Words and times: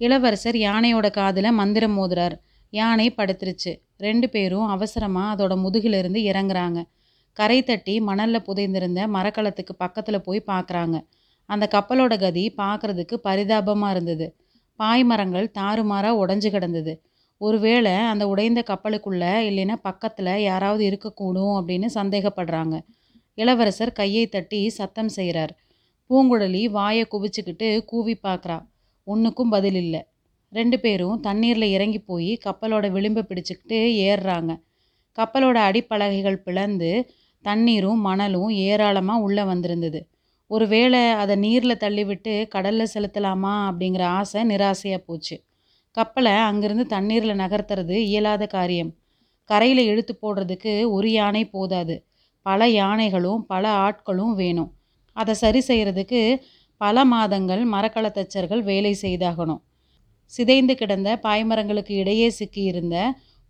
இளவரசர் 0.00 0.56
யானையோட 0.56 1.06
காதில் 1.10 1.50
மந்திரம் 1.52 1.96
மோதுறார். 1.98 2.36
யானை 2.72 3.06
படுத்துருச்சு. 3.10 3.72
ரெண்டு 3.96 4.26
பேரும் 4.30 4.68
அவசரமாக 4.68 5.32
அதோட 5.34 5.54
முதுகிலிருந்து 5.56 6.20
இறங்குறாங்க. 6.22 6.80
கரை 7.36 7.58
தட்டி 7.62 7.94
மணலில் 8.00 8.46
புதைந்திருந்த 8.46 9.00
மரக்கலத்துக்கு 9.06 9.74
பக்கத்தில் 9.76 10.24
போய் 10.26 10.40
பார்க்குறாங்க 10.46 10.96
அந்த 11.48 11.64
கப்பலோட 11.72 12.14
கதி 12.18 12.44
பார்க்குறதுக்கு 12.56 13.14
பரிதாபமாக 13.14 13.94
இருந்தது. 13.94 14.26
பாய் 14.80 15.04
மரங்கள் 15.04 15.46
தாறுமாறாக 15.58 16.20
உடஞ்சு 16.22 16.48
கிடந்தது. 16.50 16.92
ஒருவேளை 17.40 17.94
அந்த 18.12 18.24
உடைந்த 18.28 18.60
கப்பலுக்குள்ளே 18.70 19.32
இல்லைன்னா 19.48 19.76
பக்கத்தில் 19.82 20.32
யாராவது 20.42 20.82
இருக்கக்கூடும் 20.90 21.54
அப்படின்னு 21.58 21.88
சந்தேகப்படுறாங்க. 21.94 22.76
இளவரசர் 23.38 23.92
கையை 23.92 24.24
தட்டி 24.26 24.60
சத்தம் 24.68 25.08
செய்கிறார் 25.08 25.52
பூங்குழலி 26.10 26.62
வாயை 26.70 27.04
குவிச்சுக்கிட்டு 27.10 27.68
கூவி 27.84 28.14
பார்க்குறா 28.22 28.58
ஒன்றுக்கும் 29.12 29.52
பதில் 29.54 29.78
இல்லை. 29.82 30.00
ரெண்டு 30.52 30.76
பேரும் 30.80 31.16
தண்ணீரில் 31.20 31.72
இறங்கி 31.76 32.00
போய் 32.10 32.30
கப்பலோட 32.44 32.86
விளிம்பை 32.96 33.22
பிடிச்சிக்கிட்டு 33.22 33.78
ஏறுறாங்க. 34.06 34.52
கப்பலோட 35.18 35.58
அடிப்பலகைகள் 35.68 36.44
பிளந்து 36.46 36.90
தண்ணீரும் 37.44 38.00
மணலும் 38.00 38.50
ஏராளமாக 38.68 39.24
உள்ளே 39.26 39.42
வந்திருந்தது. 39.42 40.00
ஒருவேளை 40.50 41.00
அதை 41.22 41.34
நீரில் 41.36 41.82
தள்ளிவிட்டு 41.84 42.32
கடலில் 42.48 42.92
செலுத்தலாமா 42.94 43.52
அப்படிங்கிற 43.68 44.02
ஆசை 44.18 44.40
நிராசையாக 44.44 45.06
போச்சு. 45.06 45.36
கப்பலை 45.96 46.32
அங்கேருந்து 46.48 46.84
தண்ணீரில் 46.94 47.40
நகர்த்துறது 47.42 47.96
இயலாத 48.08 48.44
காரியம். 48.46 48.90
கரையில் 49.50 49.82
இழுத்து 49.86 50.14
போடுறதுக்கு 50.22 50.72
ஒரு 50.96 51.08
யானை 51.10 51.42
போதாது. 51.54 51.94
பல 52.46 52.68
யானைகளும் 52.70 53.40
பல 53.46 53.64
ஆட்களும் 53.86 54.34
வேணும். 54.34 54.70
அதை 55.16 55.34
சரி 55.34 55.60
செய்கிறதுக்கு 55.68 56.20
பல 56.80 57.04
மாதங்கள் 57.04 57.62
மரக்கல 57.68 58.06
தச்சர்கள் 58.10 58.62
வேலை 58.62 58.92
செய்தாகணும். 59.02 59.60
சிதைந்து 60.32 60.74
கிடந்த 60.74 61.08
பாய்மரங்களுக்கு 61.22 61.94
இடையே 62.02 62.28
சிக்கியிருந்த 62.38 62.96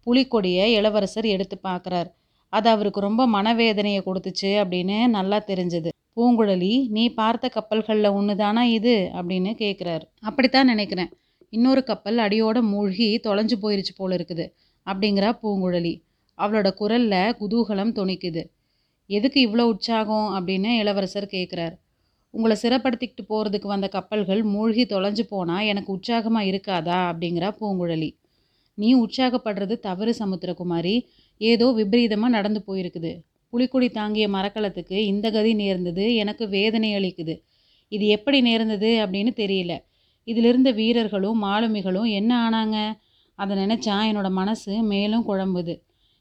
புலிக்கொடியை 0.07 0.67
இளவரசர் 0.79 1.27
எடுத்து 1.27 1.57
பார்க்குறார். 1.63 2.11
அது 2.53 2.69
அவருக்கு 2.69 3.01
ரொம்ப 3.01 3.23
மனவேதனையை 3.27 4.01
கொடுத்துச்சு 4.07 4.51
அப்படின்னு 4.61 4.97
நல்லா 5.09 5.39
தெரிஞ்சது. 5.47 5.91
பூங்குழலி 6.17 6.73
நீ 6.89 7.05
பார்த்த 7.11 7.49
கப்பல்களில் 7.49 8.09
ஒன்று 8.11 8.35
தானா 8.37 8.63
இது? 8.79 8.95
அப்படின்னு 9.15 9.51
கேட்குறாரு 9.63 10.07
அப்படித்தான் 10.21 10.67
நினைக்கிறேன். 10.67 11.11
இன்னொரு 11.53 11.83
கப்பல் 11.85 12.19
அடியோட 12.19 12.59
மூழ்கி 12.63 13.09
தொலைஞ்சு 13.27 13.57
போயிருச்சு 13.63 13.95
போல 13.97 14.17
இருக்குது 14.17 14.47
அப்படிங்கிறா 14.87 15.31
பூங்குழலி. 15.43 15.95
அவளோட 16.39 16.69
குரலில் 16.73 17.37
குதூகலம் 17.41 17.95
துணிக்குது 17.99 18.43
எதுக்கு 19.11 19.39
இவ்வளோ 19.47 19.65
உற்சாகம்? 19.73 20.29
அப்படின்னு 20.37 20.73
இளவரசர் 20.79 21.35
கேட்குறாரு 21.37 21.77
உங்களை 22.31 22.57
சிறப்படுத்திக்கிட்டு 22.63 23.25
போகிறதுக்கு 23.29 23.67
வந்த 23.67 23.89
கப்பல்கள் 23.89 24.43
மூழ்கி 24.43 24.85
தொலைஞ்சு 24.85 25.21
போனால் 25.21 25.65
எனக்கு 25.65 25.93
உற்சாகமாக 25.93 26.49
இருக்காதா 26.51 26.99
அப்படிங்கிறா 27.11 27.49
பூங்குழலி. 27.61 28.11
நீ 28.75 28.95
உற்சாகப்படுறது 28.95 29.79
தவறு 29.79 30.15
சமுத்திரகுமாரி. 30.19 30.95
ஏதோ 31.39 31.73
விபரீதமாக 31.73 32.33
நடந்து 32.33 32.63
போயிருக்குது. 32.67 33.13
புலிக்குடி 33.53 33.91
தாங்கிய 33.91 34.29
மரக்கலத்துக்கு 34.29 34.97
இந்த 35.13 35.31
கதி 35.31 35.55
நேர்ந்தது 35.55 36.15
எனக்கு 36.15 36.49
வேதனை 36.49 36.95
அளிக்குது. 36.95 37.43
இது 37.89 38.07
எப்படி 38.07 38.41
நேர்ந்தது 38.41 38.91
அப்படின்னு 39.05 39.33
தெரியல. 39.37 39.73
இதிலிருந்த 40.25 40.71
வீரர்களும் 40.71 41.43
மாலுமிகளும் 41.43 42.09
என்ன 42.11 42.51
ஆனாங்க? 42.51 42.79
அதை 43.35 43.57
நினச்சா 43.57 43.97
என்னோட 44.11 44.31
மனசு 44.31 44.83
மேலும் 44.83 45.29
குழம்புது. 45.29 45.75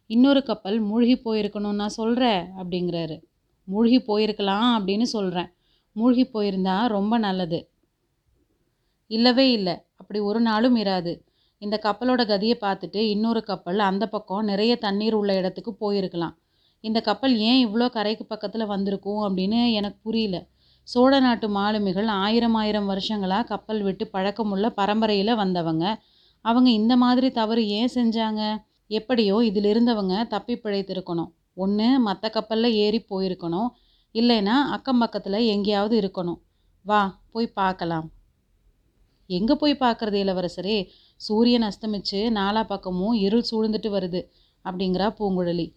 இன்னொரு 0.08 0.44
கப்பல் 0.44 0.80
மூழ்கி 0.80 1.16
போயிருக்கணும் 1.26 1.72
நான் 1.72 1.98
சொல்கிறேன் 2.00 2.44
அப்படிங்கிறாரு. 2.58 3.18
மூழ்கி 3.64 4.00
போயிருக்கலாம் 4.08 4.70
அப்படின்னு 4.78 5.08
சொல்கிறேன் 5.16 5.50
மூழ்கி 5.96 6.30
போயிருந்தா 6.34 6.88
ரொம்ப 6.88 7.18
நல்லது. 7.18 7.60
இல்லவே 9.12 9.52
இல்லை. 9.52 9.76
அப்படி 9.96 10.20
ஒரு 10.20 10.40
நாளும் 10.40 10.76
இராது. 10.76 11.14
இந்த 11.62 11.80
கப்பலோட 11.84 12.22
கதியை 12.24 12.56
பார்த்துட்டு 12.62 12.96
இன்னொரு 12.96 13.44
கப்பல் 13.44 13.80
அந்த 13.80 14.08
பக்கம் 14.08 14.44
நிறைய 14.44 14.76
தண்ணீர் 14.76 15.14
உள்ள 15.14 15.36
இடத்துக்கு 15.36 15.72
போயிருக்கலாம். 15.80 16.36
இந்த 16.84 17.02
கப்பல் 17.02 17.38
ஏன் 17.38 17.68
இவ்வளோ 17.68 17.90
கரைக்கு 17.90 18.26
பக்கத்தில் 18.26 18.66
வந்திருக்கும் 18.66 19.22
அப்படின்னு 19.24 19.72
எனக்கு 19.72 20.00
புரியல. 20.04 20.38
சோழ 20.84 21.20
நாட்டு 21.20 21.50
மாலுமிகள் 21.50 22.08
ஆயிரம் 22.08 22.54
ஆயிரம் 22.54 22.86
வருஷங்களாக 22.86 23.44
கப்பல் 23.44 23.82
விட்டு 23.82 24.10
பழக்கமுள்ள 24.14 24.70
பரம்பரையில் 24.70 25.34
வந்தவங்க. 25.36 25.86
அவங்க 26.46 26.70
இந்த 26.70 26.98
மாதிரி 26.98 27.32
தவறு 27.32 27.68
ஏன் 27.68 27.92
செஞ்சாங்க? 27.96 28.42
எப்படியோ 28.88 29.38
இதில் 29.44 29.70
இருந்தவங்க 29.74 30.28
தப்பி 30.28 30.56
பிழைத்திருக்கணும். 30.56 31.30
ஒன்று 31.54 32.00
மற்ற 32.00 32.30
கப்பலில் 32.30 32.74
ஏறி 32.74 33.06
போயிருக்கணும். 33.10 33.70
இல்லைன்னா 34.16 34.56
அக்கம் 34.76 35.02
பக்கத்தில் 35.02 35.48
எங்கேயாவது 35.54 35.96
இருக்கணும். 36.02 36.40
வா 36.86 37.02
போய் 37.32 37.56
பார்க்கலாம். 37.60 38.08
எங்கே 39.30 39.56
போய் 39.56 39.82
பார்க்குறது 39.82 40.18
இளவரசரே? 40.24 40.78
சூரியன் 41.22 41.66
அஸ்தமிச்சு 41.68 42.20
நாலா 42.38 42.64
பக்கமும் 42.64 43.14
இருள் 43.14 43.50
சூழ்ந்துட்டு 43.50 43.90
வருது 43.90 44.22
அப்படிங்கிறா 44.66 45.08
பூங்குழலி. 45.20 45.68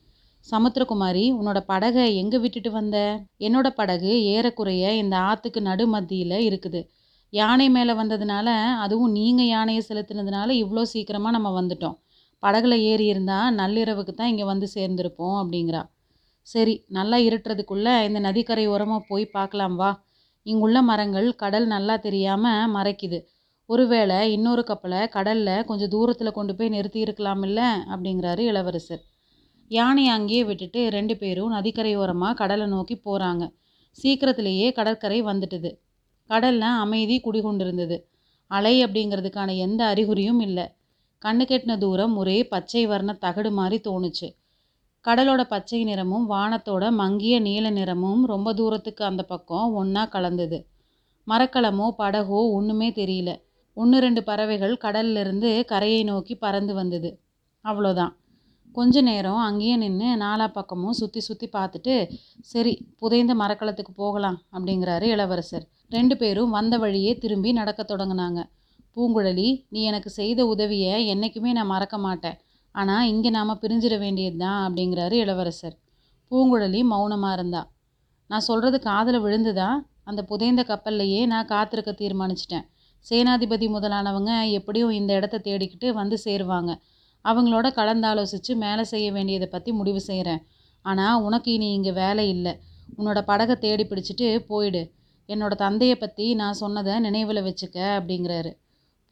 சமுத்திரகுமாரி 0.52 1.24
உன்னோட 1.38 1.60
படகை 1.60 2.16
எங்கே 2.16 2.38
விட்டுட்டு 2.38 2.70
வந்த? 2.70 2.96
என்னோட 3.38 3.68
படகு 3.70 4.12
ஏறக்குறைய 4.34 4.94
இந்த 5.02 5.16
ஆற்றுக்கு 5.18 5.60
நடு 5.60 5.86
மத்தியில் 5.86 6.38
இருக்குது. 6.48 6.80
யானை 7.30 7.66
மேலே 7.70 7.92
வந்ததுனால 7.92 8.48
அதுவும் 8.84 9.12
நீங்கள் 9.12 9.46
யானையை 9.46 9.82
செலுத்தினதுனால 9.88 10.50
இவ்வளோ 10.62 10.82
சீக்கிரமாக 10.82 11.36
நம்ம 11.36 11.50
வந்துட்டோம். 11.60 11.96
படகுல 12.42 12.74
ஏறி 12.90 13.04
இருந்தால் 13.04 13.54
நள்ளிரவுக்கு 13.54 14.12
தான் 14.14 14.28
இங்கே 14.28 14.44
வந்து 14.44 14.66
சேர்ந்துருப்போம் 14.74 15.38
அப்படிங்கிறா. 15.42 15.82
சரி 16.42 16.84
நல்லா 16.88 17.16
இருட்டுறதுக்குள்ளே 17.16 18.04
இந்த 18.04 18.18
நதிக்கரை 18.18 18.66
ஓரமாக 18.66 19.04
போய் 19.08 19.26
பார்க்கலாம் 19.26 19.76
வா. 19.76 20.04
இங்குள்ள 20.42 20.82
மரங்கள் 20.82 21.34
கடல் 21.34 21.66
நல்லா 21.66 21.96
தெரியாமல் 21.96 22.72
மறைக்குது. 22.74 23.24
ஒருவேளை 23.66 24.32
இன்னொரு 24.32 24.64
கப்பலை 24.64 25.08
கடலில் 25.08 25.64
கொஞ்சம் 25.64 25.88
தூரத்தில் 25.88 26.32
கொண்டு 26.32 26.54
போய் 26.56 26.68
நிறுத்தி 26.68 27.02
இருக்கலாமில்ல? 27.02 27.60
அப்படிங்கிறாரு 27.92 28.38
இளவரசர். 28.38 29.02
யானையை 29.68 30.12
அங்கேயே 30.12 30.44
விட்டுட்டு 30.44 30.88
ரெண்டு 30.88 31.16
பேரும் 31.16 31.50
நதிக்கரை 31.50 31.96
ஓரமாக 31.96 32.34
கடலை 32.34 32.66
நோக்கி 32.66 32.96
போகிறாங்க 32.96 33.52
சீக்கிரத்திலேயே 33.90 34.72
கடற்கரை 34.72 35.22
வந்துட்டுது. 35.22 35.70
கடலில் 36.26 36.60
அமைதி 36.60 37.20
குடிகொண்டிருந்தது. 37.24 38.04
அலை 38.46 38.84
அப்படிங்கிறதுக்கான 38.84 39.56
எந்த 39.56 39.94
அறிகுறியும் 39.94 40.40
இல்லை. 40.40 40.66
கண்ணு 41.24 41.44
கெட்டின 41.44 41.78
தூரம் 41.78 42.16
ஒரே 42.16 42.44
பச்சை 42.44 42.86
வர்ண 42.86 43.12
தகடு 43.12 43.50
மாதிரி 43.50 43.80
தோணுச்சு. 43.90 44.28
கடலோட 45.04 45.42
பச்சை 45.44 45.84
நிறமும் 45.84 46.26
வானத்தோட 46.30 46.84
மங்கிய 46.90 47.40
நீல 47.40 47.70
நிறமும் 47.70 48.20
ரொம்ப 48.24 48.48
தூரத்துக்கு 48.54 49.02
அந்த 49.04 49.22
பக்கம் 49.22 49.72
ஒன்றா 49.74 50.02
கலந்தது. 50.06 50.58
மரக்கலமோ 51.26 51.86
படகோ 51.98 52.40
ஒன்றுமே 52.50 52.88
தெரியல. 52.90 53.30
ஒன்று 53.76 53.98
ரெண்டு 54.00 54.22
பறவைகள் 54.22 54.74
கடல்லிருந்து 54.76 55.50
கரையை 55.64 56.04
நோக்கி 56.04 56.34
பறந்து 56.36 56.74
வந்தது. 56.74 57.10
அவ்வளோதான். 57.64 58.12
கொஞ்ச 58.76 59.00
நேரம் 59.00 59.40
அங்கேயே 59.40 59.76
நின்று 59.76 60.08
நாலா 60.16 60.46
பக்கமும் 60.52 60.92
சுற்றி 60.92 61.20
சுற்றி 61.20 61.48
பார்த்துட்டு 61.52 61.94
சரி 62.40 62.72
புதைந்த 62.98 63.32
மரக்கலத்துக்கு 63.34 63.92
போகலாம் 63.96 64.38
அப்படிங்கிறாரு 64.52 65.02
இளவரசர். 65.02 65.66
ரெண்டு 65.88 66.14
பேரும் 66.16 66.50
வந்த 66.50 66.74
வழியே 66.78 67.12
திரும்பி 67.18 67.52
நடக்க 67.52 67.82
தொடங்கினாங்க. 67.82 68.40
பூங்குழலி 68.96 69.48
நீ 69.68 69.82
எனக்கு 69.82 70.10
செய்த 70.10 70.40
உதவியை 70.46 70.94
என்றைக்குமே 71.06 71.52
நான் 71.52 71.72
மறக்க 71.74 71.98
மாட்டேன். 71.98 72.38
ஆனால் 72.74 73.06
இங்கே 73.06 73.30
நாம் 73.30 73.60
பிரிஞ்சிட 73.62 73.94
வேண்டியது 73.98 74.36
தான் 74.36 74.60
அப்படிங்கிறாரு 74.66 75.16
இளவரசர். 75.24 75.76
பூங்குழலி 76.30 76.80
மௌனமாக 76.92 77.32
இருந்தா. 77.32 77.62
நான் 78.30 78.46
சொல்கிறது 78.48 78.78
காதில் 78.80 79.24
விழுந்துதா? 79.24 79.70
அந்த 80.04 80.20
புதைந்த 80.22 80.62
கப்பல்லையே 80.62 81.20
நான் 81.26 81.50
காத்திருக்க 81.52 81.92
தீர்மானிச்சிட்டேன். 81.92 82.64
சேனாதிபதி 83.06 83.66
முதலானவங்க 83.68 84.32
எப்படியும் 84.58 84.90
இந்த 84.90 85.12
இடத்த 85.18 85.42
தேடிக்கிட்டு 85.46 85.88
வந்து 86.00 86.16
சேருவாங்க. 86.24 86.72
அவங்களோட 87.24 87.66
கலந்தாலோசித்து 87.78 88.52
மேலே 88.56 88.84
செய்ய 88.84 89.06
வேண்டியதை 89.12 89.48
பற்றி 89.48 89.70
முடிவு 89.72 90.00
செய்கிறேன் 90.00 90.42
ஆனால் 90.84 91.22
உனக்கு 91.22 91.48
இனி 91.52 91.68
இங்கே 91.72 91.92
வேலை 91.92 92.24
இல்லை. 92.28 92.52
உன்னோட 92.98 93.18
படகை 93.22 93.56
தேடி 93.56 93.84
பிடிச்சிட்டு 93.84 94.26
போயிடு. 94.50 94.82
என்னோட 95.28 95.54
தந்தையை 95.54 95.96
பற்றி 95.96 96.24
நான் 96.34 96.60
சொன்னதை 96.62 96.94
நினைவில் 97.00 97.46
வச்சுக்க 97.48 97.78
அப்படிங்கிறாரு. 97.98 98.50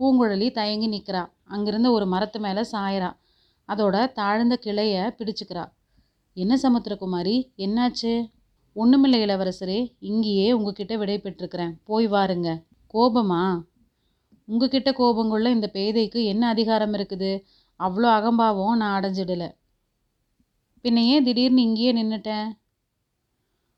பூங்குழலி 0.01 0.49
தயங்கி 0.59 0.89
நிற்கிறா 0.95 1.23
அங்கேருந்து 1.55 1.91
ஒரு 1.97 2.07
மரத்து 2.07 2.39
மேலே 2.41 2.63
சாயறா. 2.73 3.11
அதோட 3.73 4.13
தாழ்ந்த 4.13 4.57
கிளையை 4.57 5.03
பிடிச்சுக்கிறா. 5.03 5.65
என்ன 6.35 6.55
சமுத்திரகுமாரி 6.63 7.37
என்னாச்சு? 7.57 8.13
ஒன்றுமில்லை 8.73 9.21
இளவரசரே 9.23 9.97
இங்கேயே 9.99 10.53
உங்ககிட்ட 10.53 10.97
விடை 10.97 11.17
பெற்றுக்கிறேன் 11.19 11.73
போய் 11.85 12.07
வாருங்க. 12.07 12.49
கோபமா? 12.95 13.43
உங்ககிட்ட 14.49 14.91
கோபங்குள்ள 14.91 15.49
இந்த 15.51 15.71
பேதைக்கு 15.73 16.25
என்ன 16.25 16.49
அதிகாரம் 16.49 16.93
இருக்குது? 16.93 17.33
அவ்வளோ 17.81 18.09
அகம்பாவம் 18.19 18.77
நான் 18.77 18.97
அடைஞ்சிடல. 18.99 19.45
பின்ன 20.85 20.99
ஏன் 21.05 21.25
திடீர்னு 21.25 21.63
இங்கேயே 21.63 21.93
நின்றுட்டேன் 21.93 22.49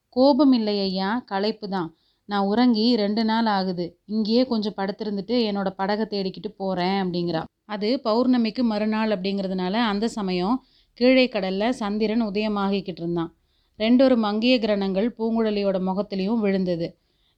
கோபம் 0.09 0.53
இல்லை 0.53 0.81
ஐயா 0.81 1.23
களைப்பு 1.27 1.69
தான் 1.69 1.89
நான் 2.29 2.47
உறங்கி 2.47 2.97
ரெண்டு 2.97 3.25
நாள் 3.25 3.47
ஆகுது. 3.47 3.87
இங்கேயே 4.07 4.47
கொஞ்சம் 4.47 4.77
படுத்திருந்துட்டு 4.77 5.37
என்னோட 5.49 5.69
படகை 5.71 6.07
தேடிக்கிட்டு 6.11 6.51
போகிறேன் 6.57 6.99
அப்படிங்கிறா. 7.03 7.43
அது 7.65 7.89
பௌர்ணமிக்கு 8.05 8.63
மறுநாள் 8.63 9.11
அப்படிங்கிறதுனால 9.11 9.75
அந்த 9.91 10.09
சமயம் 10.09 10.57
கீழே 11.01 11.29
கடலில் 11.29 11.73
சந்திரன் 11.73 12.23
உதயமாகிக்கிட்டு 12.23 13.03
இருந்தான். 13.03 13.31
ரெண்டொரு 13.79 14.17
மங்கிய 14.17 14.55
கிரணங்கள் 14.59 15.09
பூங்குழலியோட 15.19 15.77
முகத்துலேயும் 15.89 16.43
விழுந்தது. 16.45 16.89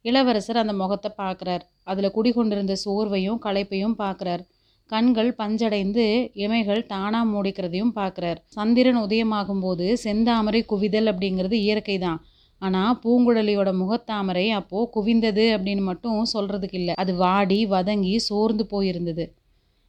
இளவரசர் 0.04 0.56
அந்த 0.56 0.72
முகத்தை 0.72 1.10
பார்க்குறார். 1.18 1.62
அதில் 1.82 2.14
குடிகொண்டிருந்த 2.16 2.74
சோர்வையும் 2.84 3.38
களைப்பையும் 3.44 3.96
பார்க்குறார். 3.98 4.42
கண்கள் 4.90 5.30
பஞ்சடைந்து 5.38 6.04
இமைகள் 6.34 6.82
தானாக 6.86 7.24
மூடிக்கிறதையும் 7.24 7.94
பார்க்குறார். 7.94 8.38
சந்திரன் 8.46 8.96
உதயமாகும்போது 8.96 9.86
செந்தாமரை 10.04 10.60
குவிதல் 10.72 11.08
அப்படிங்கிறது 11.12 11.56
இயற்கை 11.66 11.98
தான் 11.98 12.20
ஆனால் 12.58 12.98
பூங்குழலியோட 13.04 13.70
முகத்தாமரை 13.82 14.50
அப்போது 14.50 14.90
குவிந்தது 14.94 15.44
அப்படின்னு 15.54 15.82
மட்டும் 15.82 16.26
சொல்கிறதுக்கு 16.32 16.74
இல்லை. 16.74 16.94
அது 16.94 17.14
வாடி 17.14 17.66
வதங்கி 17.66 18.16
சோர்ந்து 18.16 18.66
போயிருந்தது. 18.70 19.24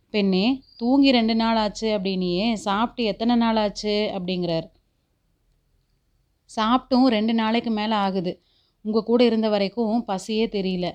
பெண்ணே 0.09 0.63
தூங்கி 0.77 1.11
ரெண்டு 1.11 1.35
நாள் 1.35 1.55
ஆச்சு 1.55 1.97
அப்படின்னியே 1.97 2.53
சாப்பிட்டு 2.53 3.03
எத்தனை 3.03 3.35
நாள் 3.35 3.55
ஆச்சு? 3.55 4.11
அப்படிங்கிறார். 4.15 4.67
சாப்பிட்டும் 6.55 7.05
ரெண்டு 7.05 7.33
நாளைக்கு 7.33 7.71
மேலே 7.71 7.93
ஆகுது. 7.93 8.43
உங்கள் 8.81 9.03
கூட 9.03 9.23
இருந்த 9.23 9.49
வரைக்கும் 9.49 10.05
பசியே 10.07 10.45
தெரியல. 10.47 10.87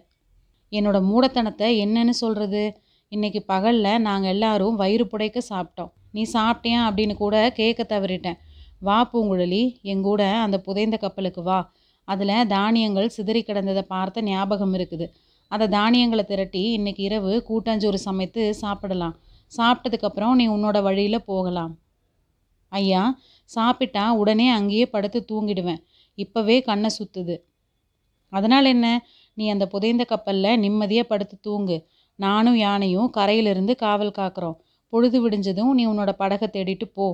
என்னோட 0.73 0.99
மூடத்தனத்தை 1.11 1.69
என்னன்னு 1.85 2.11
சொல்கிறது 2.11 2.81
இன்னைக்கு 3.09 3.43
பகலில் 3.43 4.01
நாங்கள் 4.01 4.31
எல்லாரும் 4.31 4.75
வயிறு 4.75 5.05
புடைக்க 5.05 5.39
சாப்பிட்டோம். 5.49 5.91
நீ 6.13 6.23
சாப்பிட்டியா? 6.33 6.81
அப்படின்னு 6.89 7.15
கூட 7.15 7.53
கேட்க 7.53 7.87
தவறிட்டேன். 7.89 8.39
வா 8.81 9.11
பூங்குழலி 9.13 9.63
எங்கூட 9.83 10.23
அந்த 10.45 10.61
புதைந்த 10.61 10.97
கப்பலுக்கு 10.97 11.43
வா. 11.43 11.59
அதில் 12.09 12.47
தானியங்கள் 12.47 13.09
சிதறி 13.09 13.43
கிடந்ததை 13.43 13.83
பார்த்த 13.83 14.23
ஞாபகம் 14.23 14.75
இருக்குது. 14.75 15.07
அந்த 15.49 15.69
தானியங்களை 15.69 16.25
திரட்டி 16.25 16.63
இன்னைக்கு 16.73 17.03
இரவு 17.03 17.33
கூட்டாஞ்சோறு 17.49 17.95
சமைத்து 17.95 18.43
சாப்பிடலாம். 18.55 19.15
சாப்பிட்டதுக்கப்புறம் 19.53 20.35
நீ 20.35 20.49
உன்னோட 20.49 20.83
வழியில் 20.83 21.25
போகலாம். 21.25 21.73
ஐயா 22.73 23.03
சாப்பிட்டா 23.51 24.05
உடனே 24.15 24.49
அங்கேயே 24.51 24.87
படுத்து 24.87 25.21
தூங்கிடுவேன். 25.31 25.81
இப்போவே 26.19 26.57
கண்ணை 26.63 26.91
சுற்றுது 26.99 27.37
அதனால் 28.33 28.65
என்ன? 28.65 28.87
நீ 29.35 29.49
அந்த 29.49 29.67
புதைந்த 29.67 30.05
கப்பலில் 30.05 30.59
நிம்மதியாக 30.59 31.09
படுத்து 31.09 31.37
தூங்கு. 31.41 31.77
நானும் 32.19 32.57
யானையும் 32.57 33.11
கரையிலிருந்து 33.11 33.75
காவல் 33.77 34.19
காக்கிறோம். 34.19 34.57
பொழுது 34.93 35.19
விடிஞ்சதும் 35.23 35.73
நீ 35.79 35.87
உன்னோட 35.87 36.13
படகை 36.13 36.49
தேடிட்டு 36.53 36.87
போ. 36.95 37.07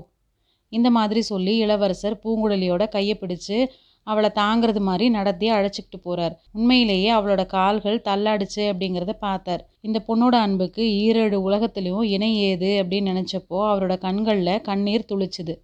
இந்த 0.68 0.90
மாதிரி 0.90 1.20
சொல்லி 1.22 1.56
இளவரசர் 1.56 2.20
பூங்குழலியோட 2.24 2.88
கையை 2.88 3.16
பிடிச்சு 3.20 3.58
அவளை 4.06 4.30
தாங்கிறது 4.34 4.80
மாதிரி 4.80 5.08
நடத்தி 5.08 5.46
அழைச்சிக்கிட்டு 5.50 5.98
போறார். 6.04 6.34
உண்மையிலேயே 6.52 7.10
அவளோட 7.12 7.46
கால்கள் 7.46 8.02
தள்ளாடுச்சு 8.04 8.62
அப்படிங்கிறத 8.70 9.12
பார்த்தார். 9.18 9.62
இந்த 9.80 9.98
பொண்ணோட 10.08 10.34
அன்புக்கு 10.36 10.82
ஈரேழு 10.82 11.38
உலகத்திலையும் 11.48 12.02
இணை 12.02 12.30
ஏது 12.40 12.70
அப்படின்னு 12.82 13.12
நினச்சப்போ 13.12 13.58
அவரோட 13.72 13.98
கண்களில் 13.98 14.60
கண்ணீர் 14.60 15.08
துளிச்சுது. 15.12 15.54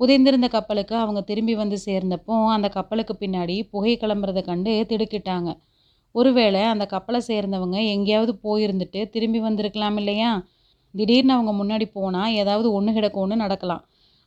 புதைந்திருந்த 0.00 0.48
கப்பலுக்கு 0.48 0.94
அவங்க 0.96 1.20
திரும்பி 1.20 1.54
வந்து 1.54 1.78
சேர்ந்தப்போ 1.86 2.34
அந்த 2.46 2.68
கப்பலுக்கு 2.68 3.14
பின்னாடி 3.20 3.56
புகை 3.70 3.96
கிளம்புறதை 3.96 4.42
கண்டு 4.42 4.72
திடுக்கிட்டாங்க. 4.88 5.52
ஒருவேளை 6.14 6.62
அந்த 6.62 6.86
கப்பலை 6.86 7.20
சேர்ந்தவங்க 7.26 7.78
எங்கேயாவது 7.84 8.32
போயிருந்துட்டு 8.44 9.00
திரும்பி 9.08 9.40
வந்திருக்கலாம் 9.40 9.96
இல்லையா? 9.96 10.30
திடீர்னு 10.94 11.32
அவங்க 11.32 11.52
முன்னாடி 11.60 11.86
போனால் 11.92 12.32
ஏதாவது 12.32 12.72
ஒன்று 12.72 12.92
கிடக்கும்னு 12.92 13.36
நடக்கலாம். 13.36 13.82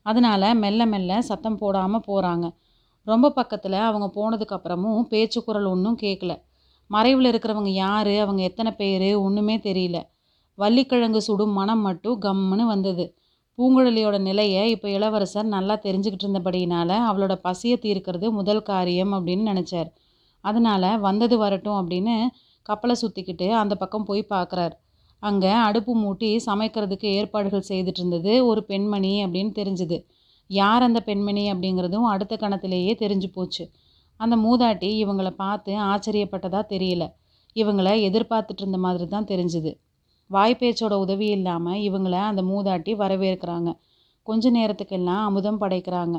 அதனால் 0.06 0.48
மெல்ல 0.56 0.86
மெல்ல 0.86 1.20
சத்தம் 1.22 1.58
போடாமல் 1.58 2.06
போகிறாங்க 2.08 2.46
ரொம்ப 3.08 3.32
பக்கத்தில் 3.32 3.78
அவங்க 3.80 4.08
போனதுக்கப்புறமும் 4.16 5.04
பேச்சு 5.04 5.40
குரல் 5.44 5.66
ஒன்றும் 5.66 5.98
கேட்கல 6.02 6.34
மறைவில் 6.90 7.30
இருக்கிறவங்க 7.32 7.72
யார்? 7.84 8.14
அவங்க 8.18 8.42
எத்தனை 8.42 8.72
பேர்? 8.72 9.16
ஒன்றுமே 9.16 9.56
தெரியல. 9.58 9.98
வள்ளிக்கிழங்கு 10.58 11.22
சுடும் 11.22 11.54
மனம் 11.54 11.80
மட்டும் 11.80 12.22
கம்முன்னு 12.22 12.66
வந்தது. 12.66 13.06
பூங்குழலியோட 13.58 14.18
நிலையை 14.20 14.70
இப்போ 14.72 14.88
இளவரசர் 14.90 15.48
நல்லா 15.48 15.76
தெரிஞ்சுக்கிட்டு 15.76 16.26
இருந்தபடியினால 16.28 16.90
அவளோட 17.10 17.34
பசியை 17.42 17.78
தீர்க்கிறது 17.82 18.28
முதல் 18.32 18.64
காரியம் 18.64 19.14
அப்படின்னு 19.14 19.46
நினச்சார். 19.52 19.90
அதனால் 20.44 21.00
வந்தது 21.00 21.38
வரட்டும் 21.38 21.80
அப்படின்னு 21.80 22.16
கப்பலை 22.66 22.96
சுற்றிக்கிட்டு 23.02 23.48
அந்த 23.52 23.76
பக்கம் 23.76 24.06
போய் 24.06 24.24
பார்க்குறார் 24.30 24.76
அங்கே 25.24 25.52
அடுப்பு 25.68 25.94
மூட்டி 26.04 26.30
சமைக்கிறதுக்கு 26.46 27.08
ஏற்பாடுகள் 27.18 27.70
செய்துட்டு 27.70 28.02
இருந்தது 28.02 28.46
ஒரு 28.46 28.62
பெண்மணி 28.64 29.14
அப்படின்னு 29.26 29.52
தெரிஞ்சுது. 29.60 29.98
யார் 30.50 30.84
அந்த 30.84 31.00
பெண்மணி 31.02 31.44
அப்படிங்கிறதும் 31.52 32.08
அடுத்த 32.14 32.38
கணத்திலேயே 32.42 32.94
தெரிஞ்சு 33.04 33.28
போச்சு. 33.34 33.64
அந்த 34.20 34.36
மூதாட்டி 34.38 34.90
இவங்களை 35.04 35.30
பார்த்து 35.30 35.72
ஆச்சரியப்பட்டதாக 35.92 36.66
தெரியல. 36.74 37.04
இவங்களை 37.56 37.94
எதிர்பார்த்துட்டு 38.10 38.64
இருந்த 38.64 38.78
மாதிரி 38.78 39.08
தான் 39.08 39.26
தெரிஞ்சுது. 39.26 39.72
வாய்ப்பேச்சோட 40.30 40.94
உதவி 41.06 41.28
இல்லாமல் 41.28 41.80
இவங்கள 41.80 42.16
அந்த 42.32 42.42
மூதாட்டி 42.42 42.92
வரவேற்கிறாங்க. 42.96 43.70
கொஞ்ச 44.28 44.52
நேரத்துக்கெல்லாம் 44.52 45.24
அமுதம் 45.30 45.62
படைக்கிறாங்க. 45.62 46.18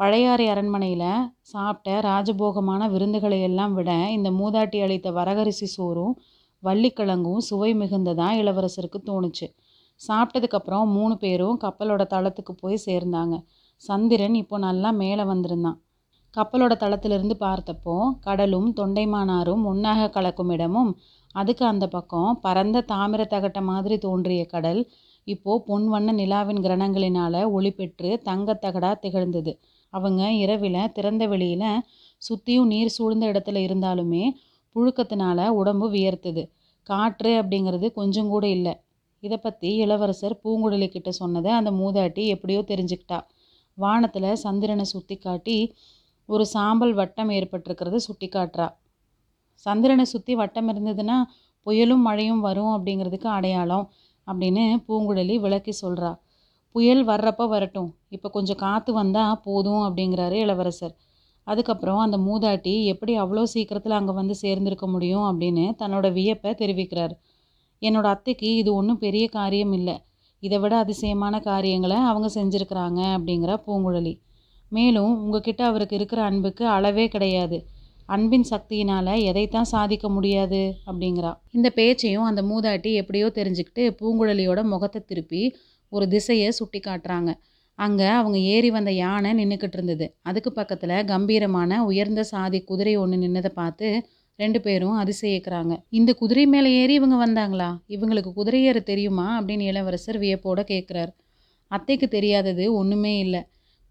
பழையாறை 0.00 0.46
அரண்மனையில் 0.48 1.30
சாப்பிட்ட 1.40 2.00
ராஜபோகமான 2.00 2.82
விருந்துகளை 2.90 3.38
எல்லாம் 3.42 3.74
விட 3.74 3.90
இந்த 4.16 4.28
மூதாட்டி 4.30 4.80
அளித்த 4.82 5.10
வரகரிசி 5.10 5.68
சோறும் 5.76 6.14
வள்ளிக்கிழங்கும் 6.62 7.42
சுவை 7.48 7.70
மிகுந்ததாக 7.74 8.40
இளவரசருக்கு 8.42 8.98
தோணுச்சு. 9.06 9.46
சாப்பிட்டதுக்கப்புறம் 10.00 10.86
மூணு 10.92 11.16
பேரும் 11.16 11.58
கப்பலோட 11.64 12.02
தளத்துக்கு 12.14 12.52
போய் 12.60 12.84
சேர்ந்தாங்க. 12.86 13.36
சந்திரன் 13.82 14.34
இப்போ 14.34 14.58
நல்லா 14.58 14.90
மேலே 14.90 15.24
வந்திருந்தான். 15.24 15.78
கப்பலோட 16.34 16.72
தளத்திலிருந்து 16.76 17.34
பார்த்தப்போ 17.40 17.94
கடலும் 18.20 18.68
தொண்டைமானாரும் 18.76 19.62
ஒன்றாக 19.64 20.08
கலக்கும் 20.10 20.50
இடமும் 20.50 20.90
அதுக்கு 21.34 21.64
அந்த 21.66 21.86
பக்கம் 21.88 22.38
பரந்த 22.40 22.84
தாமிர 22.88 23.22
தகட்ட 23.30 23.62
மாதிரி 23.62 23.98
தோன்றிய 23.98 24.42
கடல் 24.46 24.80
இப்போது 25.26 25.64
பொன் 25.64 25.86
வண்ண 25.88 26.12
நிலாவின் 26.12 26.60
கிரணங்களினால் 26.64 27.40
ஒளி 27.50 27.70
பெற்று 27.70 28.10
தங்கத்தகடா 28.24 28.92
திகழ்ந்தது. 28.98 29.52
அவங்க 29.92 30.22
இரவில் 30.32 30.92
திறந்த 30.92 31.26
வெளியில் 31.26 31.82
சுற்றியும் 32.22 32.66
நீர் 32.66 32.88
சூழ்ந்த 32.88 33.24
இடத்துல 33.26 33.58
இருந்தாலுமே 33.66 34.24
புழுக்கத்தினால 34.76 35.48
உடம்பு 35.60 35.86
வியர்த்துது. 35.94 36.42
காற்று 36.86 37.32
அப்படிங்கிறது 37.40 37.86
கொஞ்சம் 37.98 38.30
கூட 38.34 38.44
இல்லை. 38.56 38.74
இதை 39.22 39.38
பற்றி 39.38 39.70
இளவரசர் 39.84 40.34
பூங்குழலி 40.42 40.88
கிட்ட 40.88 41.10
சொன்னதை 41.20 41.50
அந்த 41.60 41.70
மூதாட்டி 41.80 42.24
எப்படியோ 42.34 42.60
தெரிஞ்சுக்கிட்டா. 42.70 43.18
வானத்தில் 43.78 44.30
சந்திரனை 44.44 44.84
சுற்றி 44.92 45.16
காட்டி 45.18 45.56
ஒரு 46.28 46.44
சாம்பல் 46.54 46.94
வட்டம் 47.00 47.30
ஏற்பட்டிருக்கிறத 47.38 47.98
சுட்டி 48.06 48.28
காட்டுறா 48.28 48.68
சந்திரனை 49.66 50.04
சுற்றி 50.12 50.32
வட்டம் 50.40 50.68
இருந்ததுன்னா 50.72 51.16
புயலும் 51.66 52.04
மழையும் 52.08 52.42
வரும் 52.46 52.72
அப்படிங்கிறதுக்கு 52.76 53.28
அடையாளம் 53.36 53.86
அப்படின்னு 54.26 54.64
பூங்குழலி 54.86 55.36
விளக்கி 55.44 55.72
சொல்கிறா 55.82 56.10
புயல் 56.74 57.02
வர்றப்போ 57.10 57.44
வரட்டும். 57.54 57.88
இப்போ 58.14 58.28
கொஞ்சம் 58.28 58.60
காற்று 58.64 58.92
வந்தால் 58.98 59.40
போதும் 59.46 59.82
அப்படிங்கிறாரு 59.86 60.36
இளவரசர். 60.44 60.94
அதுக்கப்புறம் 61.50 62.00
அந்த 62.04 62.16
மூதாட்டி 62.18 62.74
எப்படி 62.84 63.12
அவ்வளோ 63.18 63.42
சீக்கிரத்தில் 63.52 63.98
அங்கே 63.98 64.12
வந்து 64.12 64.34
சேர்ந்திருக்க 64.42 64.86
முடியும் 64.86 65.26
அப்படின்னு 65.30 65.64
தன்னோட 65.78 66.06
வியப்பை 66.12 66.50
தெரிவிக்கிறார். 66.62 67.14
என்னோட 67.82 68.06
அத்தைக்கு 68.14 68.48
இது 68.56 68.70
ஒன்றும் 68.74 68.98
பெரிய 68.98 69.24
காரியம் 69.28 69.72
இல்லை. 69.72 69.96
இதை 70.42 70.58
விட 70.58 70.74
அதிசயமான 70.76 71.34
காரியங்களை 71.40 71.98
அவங்க 72.10 72.28
செஞ்சுருக்கிறாங்க 72.34 73.00
அப்படிங்கிற 73.16 73.52
பூங்குழலி. 73.66 74.14
மேலும் 74.72 75.12
உங்ககிட்ட 75.22 75.62
அவருக்கு 75.64 75.94
இருக்கிற 75.96 76.20
அன்புக்கு 76.22 76.64
அளவே 76.66 77.06
கிடையாது. 77.08 77.58
அன்பின் 78.08 78.46
சக்தியினால் 78.50 79.12
எதைத்தான் 79.30 79.70
சாதிக்க 79.72 80.06
முடியாது 80.08 80.60
அப்படிங்கிறா. 80.86 81.32
இந்த 81.56 81.68
பேச்சையும் 81.70 82.28
அந்த 82.30 82.42
மூதாட்டி 82.42 82.90
எப்படியோ 82.94 83.26
தெரிஞ்சுக்கிட்டு 83.38 83.84
பூங்குழலியோட 84.00 84.60
முகத்தை 84.72 85.00
திருப்பி 85.06 85.42
ஒரு 85.92 86.06
திசையை 86.08 86.48
சுட்டி 86.50 86.80
காட்டுறாங்க 86.86 87.30
அங்கே 87.78 88.06
அவங்க 88.06 88.38
ஏறி 88.38 88.70
வந்த 88.70 88.90
யானை 88.92 89.30
நின்றுக்கிட்டு 89.40 89.72
இருந்தது. 89.72 90.06
அதுக்கு 90.22 90.52
பக்கத்தில் 90.52 91.04
கம்பீரமான 91.04 91.84
உயர்ந்த 91.84 92.22
சாதி 92.22 92.60
குதிரை 92.60 92.96
ஒன்று 92.96 93.16
நின்னதை 93.16 93.50
பார்த்து 93.54 93.88
ரெண்டு 94.38 94.60
பேரும் 94.60 94.96
அதிசயிக்கிறாங்க. 94.98 95.74
இந்த 95.90 96.10
குதிரை 96.14 96.46
மேலே 96.46 96.70
ஏறி 96.80 96.94
இவங்க 96.94 97.16
வந்தாங்களா? 97.26 97.70
இவங்களுக்கு 97.88 98.32
குதிரை 98.32 98.64
ஏற 98.64 98.80
தெரியுமா? 98.80 99.40
அப்படின்னு 99.40 99.60
இளவரசர் 99.60 100.18
வியப்போட 100.18 100.60
கேட்குறார் 100.72 101.12
அத்தைக்கு 101.70 102.08
தெரியாதது 102.08 102.64
ஒன்றுமே 102.74 103.18
இல்லை. 103.18 103.42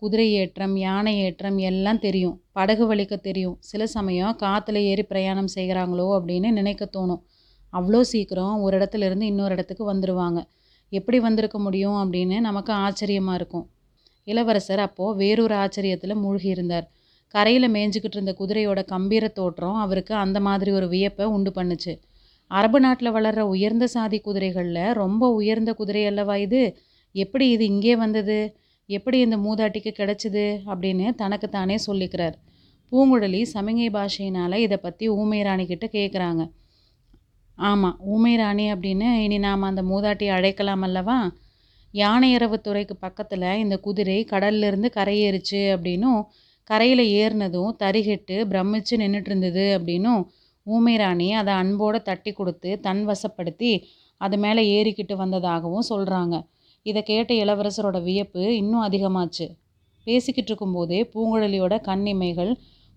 குதிரை 0.01 0.27
ஏற்றம் 0.33 0.75
யானை 0.77 1.13
ஏற்றம் 1.19 1.57
எல்லாம் 1.57 1.99
தெரியும். 1.99 2.35
படகு 2.51 2.95
வலிக்க 2.95 3.15
தெரியும். 3.19 3.57
சில 3.59 3.87
சமயம் 3.87 4.35
காற்றுல 4.39 4.77
ஏறி 4.83 5.03
பிரயாணம் 5.03 5.53
செய்கிறாங்களோ 5.55 6.07
அப்படின்னு 6.17 6.51
நினைக்க 6.51 6.89
தோணும். 6.97 7.21
அவ்வளோ 7.73 8.01
சீக்கிரம் 8.01 8.55
ஒரு 8.61 8.75
இடத்துல 8.79 9.05
இருந்து 9.05 9.25
இன்னொரு 9.25 9.53
இடத்துக்கு 9.53 9.85
வந்துடுவாங்க 9.93 10.39
எப்படி 10.91 11.17
வந்திருக்க 11.19 11.59
முடியும் 11.59 11.97
அப்படின்னு 12.03 12.39
நமக்கு 12.39 12.71
ஆச்சரியமாக 12.73 13.35
இருக்கும். 13.35 13.65
இளவரசர் 14.27 14.79
அப்போது 14.79 15.17
வேறொரு 15.17 15.55
ஆச்சரியத்தில் 15.55 16.21
மூழ்கி 16.23 16.49
இருந்தார் 16.49 16.87
கரையில் 17.33 17.67
மேய்ஞ்சிக்கிட்டு 17.71 18.17
இருந்த 18.17 18.33
குதிரையோட 18.39 18.79
கம்பீர 18.85 19.25
தோற்றம் 19.29 19.77
அவருக்கு 19.83 20.13
அந்த 20.15 20.39
மாதிரி 20.39 20.71
ஒரு 20.71 20.87
வியப்பை 20.87 21.25
உண்டு 21.35 21.51
பண்ணுச்சு. 21.55 21.93
அரபு 22.51 22.79
நாட்டில் 22.79 23.11
வளர்கிற 23.11 23.41
உயர்ந்த 23.47 23.85
சாதி 23.87 24.17
குதிரைகளில் 24.19 24.93
ரொம்ப 24.93 25.23
உயர்ந்த 25.33 25.71
குதிரை 25.73 26.03
அல்லவா 26.05 26.35
இது? 26.35 26.61
எப்படி 27.15 27.45
இது 27.49 27.65
இங்கே 27.65 27.95
வந்தது? 27.95 28.37
எப்படி 28.89 29.17
இந்த 29.19 29.37
மூதாட்டிக்கு 29.37 29.91
கிடைச்சிது? 29.99 30.45
அப்படின்னு 30.65 31.15
தனக்கு 31.15 31.49
தானே 31.49 31.77
சொல்லிக்கிறார். 31.87 32.35
பூங்குழலி 32.91 33.41
சமிங்கை 33.53 33.89
பாஷையினால் 33.91 34.57
இதை 34.57 34.77
பற்றி 34.77 35.05
ஊமை 35.09 35.41
ராணி 35.41 35.65
கிட்ட 35.65 35.85
கேட்குறாங்க 35.91 36.43
ஆமாம் 37.57 37.97
ஊமை 38.05 38.33
ராணி 38.35 38.65
அப்படின்னு 38.73 39.07
இனி 39.23 39.37
நாம் 39.37 39.61
அந்த 39.61 39.81
மூதாட்டியை 39.83 40.31
அழைக்கலாம் 40.31 40.81
அல்லவா? 40.81 41.17
யானையரவு 41.93 42.57
துறைக்கு 42.61 42.95
பக்கத்தில் 42.95 43.47
இந்த 43.59 43.75
குதிரை 43.79 44.17
கடல்லிருந்து 44.23 44.89
கரையேறிச்சு 44.95 45.61
அப்படின்னும் 45.75 46.19
கரையில் 46.63 47.03
ஏறினதும் 47.19 47.71
தரிகெட்டு 47.83 48.35
பிரமிச்சு 48.51 48.95
நின்றுட்டு 49.01 49.31
இருந்தது 49.31 49.65
அப்படின்னும் 49.77 50.21
ஊமை 50.67 50.95
ராணி 50.97 51.33
அதை 51.33 51.53
அன்போடு 51.53 51.99
தட்டி 52.01 52.31
கொடுத்து 52.33 52.79
தன் 52.79 53.03
வசப்படுத்தி 53.07 53.71
அது 54.21 54.37
மேலே 54.37 54.61
ஏறிக்கிட்டு 54.75 55.15
வந்ததாகவும் 55.15 55.87
சொல்கிறாங்க 55.89 56.35
இதை 56.85 57.01
கேட்ட 57.03 57.31
இளவரசரோட 57.33 57.97
வியப்பு 58.03 58.43
இன்னும் 58.55 58.83
அதிகமாச்சு. 58.83 59.45
பேசிக்கிட்டு 60.07 60.49
இருக்கும்போதே 60.51 60.99
பூங்குழலியோட 61.13 61.75
கண்ணிமைகள் 61.81 62.51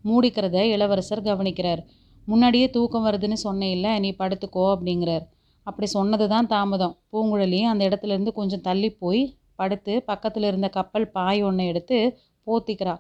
மூடிக்கிறத 0.04 0.56
இளவரசர் 0.74 1.22
கவனிக்கிறார். 1.22 1.82
முன்னாடியே 2.26 2.66
தூக்கம் 2.70 3.06
வருதுன்னு 3.06 3.38
சொன்னேன்ல 3.44 3.98
நீ 3.98 4.10
படுத்துக்கோ 4.18 4.64
அப்படிங்கிறார். 4.74 5.24
அப்படி 5.66 5.86
சொன்னது 5.96 6.26
தான் 6.28 6.46
தாமதம். 6.46 6.94
பூங்குழலி 7.12 7.60
அந்த 7.72 7.82
இடத்துலேருந்து 7.88 8.32
கொஞ்சம் 8.32 8.64
தள்ளி 8.68 8.90
போய் 9.02 9.22
படுத்து 9.54 9.92
பக்கத்தில் 10.02 10.42
இருந்த 10.42 10.68
கப்பல் 10.68 11.06
பாய் 11.08 11.40
ஒன்றை 11.42 11.66
எடுத்து 11.66 11.98
போத்திக்கிறா. 12.46 12.94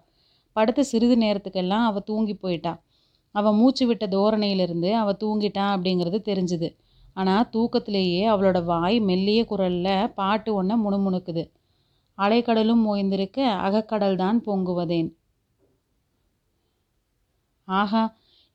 படுத்து 0.56 0.82
சிறிது 0.84 1.16
நேரத்துக்கெல்லாம் 1.16 1.84
அவள் 1.90 2.06
தூங்கி 2.10 2.34
போயிட்டா. 2.34 2.72
அவள் 3.34 3.52
மூச்சு 3.52 3.84
விட்ட 3.86 4.04
தோரணையிலிருந்து 4.06 4.90
அவள் 4.92 5.20
தூங்கிட்டான் 5.22 5.72
அப்படிங்கிறது 5.74 6.18
தெரிஞ்சுது. 6.30 6.68
ஆனால் 7.14 7.48
தூக்கத்திலேயே 7.54 8.22
அவளோட 8.32 8.58
வாய் 8.64 8.98
மெல்லிய 9.00 9.40
குரலில் 9.44 10.12
பாட்டு 10.14 10.50
ஒன்றை 10.54 10.76
முணுமுணுக்குது. 10.84 11.44
அலைக்கடலும் 12.18 12.82
ஓய்ந்திருக்க 12.92 13.38
அகக்கடல் 13.66 14.16
தான் 14.16 14.38
பொங்குவதேன். 14.46 15.10
ஆஹா 17.68 18.02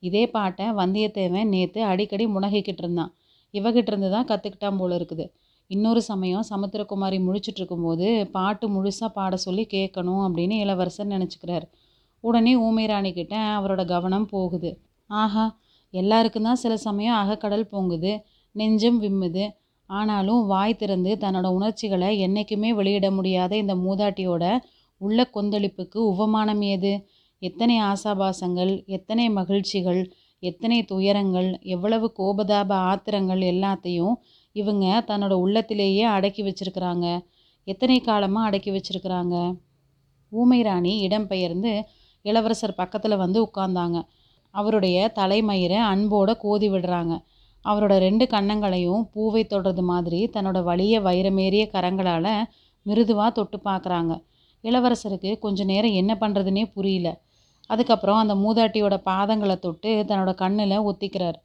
இதே 0.02 0.24
பாட்டை 0.30 0.66
வந்தியத்தேவன் 0.80 1.52
நேற்று 1.54 1.80
அடிக்கடி 1.84 2.24
முனகிக்கிட்டு 2.26 2.82
இருந்தான். 2.84 3.12
இவகிட்ட 3.58 3.90
இருந்து 3.92 4.10
தான் 4.14 4.28
கற்றுக்கிட்டான் 4.30 4.78
போல 4.80 4.96
இருக்குது. 4.98 5.24
இன்னொரு 5.70 6.00
சமயம் 6.10 6.44
சமுத்திரகுமாரி 6.50 7.18
முழிச்சிட்டு 7.26 7.60
இருக்கும்போது 7.60 8.08
பாட்டு 8.36 8.66
முழுசாக 8.74 9.10
பாட 9.18 9.36
சொல்லி 9.46 9.64
கேட்கணும் 9.74 10.22
அப்படின்னு 10.26 10.56
இளவரசர் 10.64 11.12
நினச்சிக்கிறார். 11.14 11.66
உடனே 12.24 12.52
ஊமைராணி 12.66 13.10
கிட்ட 13.12 13.34
அவரோட 13.58 13.82
கவனம் 13.94 14.28
போகுது. 14.34 14.70
ஆஹா 15.10 15.44
எல்லாருக்கும் 15.94 16.46
தான் 16.48 16.62
சில 16.62 16.74
சமயம் 16.86 17.18
அகக்கடல் 17.22 17.70
பொங்குது 17.72 18.12
நெஞ்சம் 18.56 18.98
விம்முது. 19.04 19.44
ஆனாலும் 19.90 20.40
வாய் 20.52 20.80
திறந்து 20.80 21.10
தன்னோட 21.22 21.48
உணர்ச்சிகளை 21.56 22.08
என்றைக்குமே 22.26 22.70
வெளியிட 22.78 23.08
முடியாத 23.18 23.52
இந்த 23.62 23.74
மூதாட்டியோட 23.84 24.44
உள்ள 25.00 25.20
கொந்தளிப்புக்கு 25.34 25.98
உவமானம் 26.12 26.62
ஏது? 26.72 26.92
எத்தனை 27.42 27.74
ஆசாபாசங்கள் 27.90 28.72
எத்தனை 28.96 29.24
மகிழ்ச்சிகள் 29.38 30.00
எத்தனை 30.42 30.78
துயரங்கள் 30.84 31.48
எவ்வளவு 31.74 32.06
கோபதாப 32.18 32.70
ஆத்திரங்கள் 32.90 33.42
எல்லாத்தையும் 33.52 34.14
இவங்க 34.52 34.86
தன்னோட 35.08 35.34
உள்ளத்திலேயே 35.44 36.04
அடக்கி 36.16 36.42
வச்சிருக்கிறாங்க. 36.42 37.06
எத்தனை 37.64 38.00
காலமாக 38.00 38.48
அடக்கி 38.48 38.70
வச்சிருக்கிறாங்க? 38.70 39.36
ஊமை 40.32 40.62
ராணி 40.62 40.92
இடம்பெயர்ந்து 41.08 41.72
இளவரசர் 42.24 42.74
பக்கத்தில் 42.74 43.16
வந்து 43.16 43.38
உட்கார்ந்தாங்க. 43.46 43.98
அவருடைய 44.54 45.12
தலைமயிரை 45.18 45.78
அன்போடு 45.92 46.32
கோதி 46.36 46.68
விடுறாங்க. 46.70 47.14
அவரோட 47.64 47.94
ரெண்டு 47.98 48.24
கன்னங்களையும் 48.24 49.02
பூவை 49.12 49.42
தொடுறது 49.44 49.82
மாதிரி 49.82 50.20
தன்னோட 50.34 50.58
வலிய 50.62 51.00
வைரமேறிய 51.00 51.64
கரங்களால் 51.74 52.32
மிருதுவாக 52.86 53.30
தொட்டு 53.32 53.58
பார்க்குறாங்க 53.64 54.12
இளவரசருக்கு 54.64 55.30
கொஞ்ச 55.38 55.64
நேரம் 55.64 55.92
என்ன 55.92 56.12
பண்ணுறதுனே 56.20 56.64
புரியல. 56.74 57.08
அதுக்கப்புறம் 57.70 58.20
அந்த 58.22 58.34
மூதாட்டியோட 58.34 58.96
பாதங்களை 59.10 59.56
தொட்டு 59.58 59.92
தன்னோட 60.08 60.32
கண்ணில் 60.42 60.84
ஒத்திக்கிறார் 60.90 61.38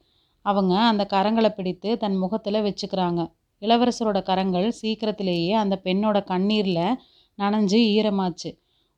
அவங்க 0.44 0.72
அந்த 0.90 1.02
கரங்களை 1.12 1.50
பிடித்து 1.56 1.90
தன் 2.02 2.16
முகத்தில் 2.16 2.64
வச்சுக்கிறாங்க. 2.66 3.20
இளவரசரோட 3.62 4.18
கரங்கள் 4.22 4.68
சீக்கிரத்திலேயே 4.80 5.52
அந்த 5.62 5.74
பெண்ணோட 5.84 6.18
கண்ணீரில் 6.32 6.98
நனைஞ்சு 7.38 7.78
ஈரமாச்சு. 7.96 8.50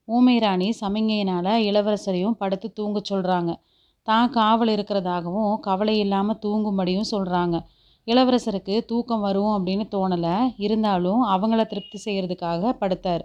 ஊமை 0.09 0.37
ராணி 0.39 0.69
சமிங்கையினால் 0.81 1.53
இளவரசரையும் 1.69 2.39
படுத்து 2.41 2.69
தூங்க 2.73 3.01
சொல்கிறாங்க 3.11 3.53
தான் 4.09 4.31
காவல் 4.31 4.71
இருக்கிறதாகவும் 4.77 5.53
கவலை 5.67 5.95
இல்லாமல் 5.99 6.41
தூங்கும்படியும் 6.45 7.11
சொல்கிறாங்க 7.11 7.59
இளவரசருக்கு 8.07 8.75
தூக்கம் 8.91 9.23
வரும் 9.27 9.53
அப்படின்னு 9.57 9.85
தோணலை. 9.95 10.35
இருந்தாலும் 10.57 11.23
அவங்கள 11.35 11.63
திருப்தி 11.67 11.99
செய்கிறதுக்காக 12.07 12.73
படுத்தார். 12.81 13.25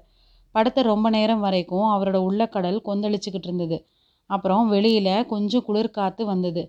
படுத்த 0.55 0.81
ரொம்ப 0.81 1.07
நேரம் 1.09 1.39
வரைக்கும் 1.39 1.87
அவரோட 1.95 2.17
உள்ளக்கடல் 2.27 2.79
கொந்தளிச்சுக்கிட்டு 2.85 3.47
இருந்தது 3.49 3.77
அப்புறம் 4.29 4.67
வெளியில் 4.67 5.25
கொஞ்சம் 5.25 5.65
குளிர் 5.65 5.91
காற்று 5.91 6.23
வந்தது. 6.25 6.63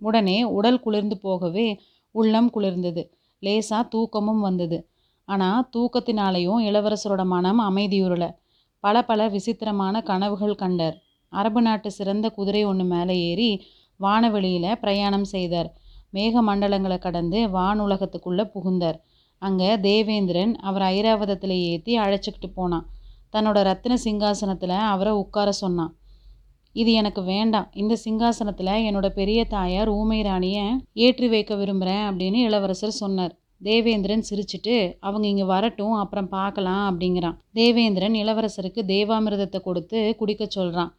உடனே 0.00 0.38
உடல் 0.56 0.80
குளிர்ந்து 0.80 1.16
போகவே 1.18 1.66
உள்ளம் 2.14 2.50
குளிர்ந்தது. 2.54 3.02
லேசாக 3.42 3.82
தூக்கமும் 3.88 4.40
வந்தது. 4.40 4.78
ஆனால் 5.28 5.64
தூக்கத்தினாலேயும் 5.76 6.60
இளவரசரோட 6.68 7.22
மனம் 7.24 7.60
அமைதியுறலை 7.60 8.28
பல 8.84 8.96
பல 9.02 9.20
விசித்திரமான 9.28 10.02
கனவுகள் 10.02 10.54
கண்டார். 10.54 10.96
அரபு 11.32 11.60
நாட்டு 11.62 11.88
சிறந்த 11.90 12.26
குதிரை 12.30 12.62
ஒன்று 12.64 12.84
மேலே 12.84 13.14
ஏறி 13.30 13.50
வானவெளியில் 14.00 14.78
பிரயாணம் 14.80 15.24
செய்தார். 15.24 15.68
மேக 16.12 16.42
மண்டலங்களை 16.48 16.98
கடந்து 16.98 17.38
வானுலகத்துக்குள்ளே 17.48 18.44
புகுந்தார். 18.52 18.98
அங்கே 19.42 19.70
தேவேந்திரன் 19.80 20.52
அவர் 20.58 20.84
ஐராவதத்தில் 20.94 21.56
ஏற்றி 21.70 21.92
அழைச்சிக்கிட்டு 21.98 22.50
போனான். 22.54 22.86
தன்னோட 23.36 23.60
ரத்தின 23.70 23.94
சிங்காசனத்தில் 24.06 24.76
அவரை 24.94 25.14
உட்கார 25.22 25.48
சொன்னான். 25.62 25.94
இது 26.76 26.90
எனக்கு 27.00 27.20
வேண்டாம். 27.32 27.68
இந்த 27.80 27.94
சிங்காசனத்தில் 28.04 28.72
என்னோட 28.88 29.08
பெரிய 29.18 29.40
தாயார் 29.56 29.90
ஊமை 29.98 30.20
ராணியை 30.28 30.64
ஏற்றி 31.06 31.28
வைக்க 31.34 31.52
விரும்புகிறேன் 31.60 32.04
அப்படின்னு 32.08 32.40
இளவரசர் 32.48 33.00
சொன்னார். 33.02 33.34
தேவேந்திரன் 33.66 34.24
சிரிச்சிட்டு 34.28 34.74
அவங்க 35.06 35.26
இங்கே 35.32 35.46
வரட்டும் 35.52 35.94
அப்புறம் 36.00 36.28
பார்க்கலாம் 36.34 36.84
அப்படிங்கிறான். 36.88 37.36
தேவேந்திரன் 37.58 38.16
இளவரசருக்கு 38.22 38.82
தேவாமிர்தத்தை 38.92 39.60
கொடுத்து 39.68 40.00
குடிக்க 40.20 40.46
சொல்கிறான் 40.56 40.90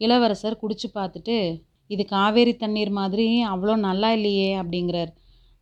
இளவரசர் 0.00 0.60
குடிச்சு 0.62 0.88
பார்த்துட்டு 0.98 1.36
இது 1.90 2.02
காவேரி 2.12 2.52
தண்ணீர் 2.62 2.92
மாதிரி 2.98 3.26
அவ்வளோ 3.52 3.74
நல்லா 3.88 4.10
இல்லையே 4.18 4.50
அப்படிங்கிறார். 4.60 5.10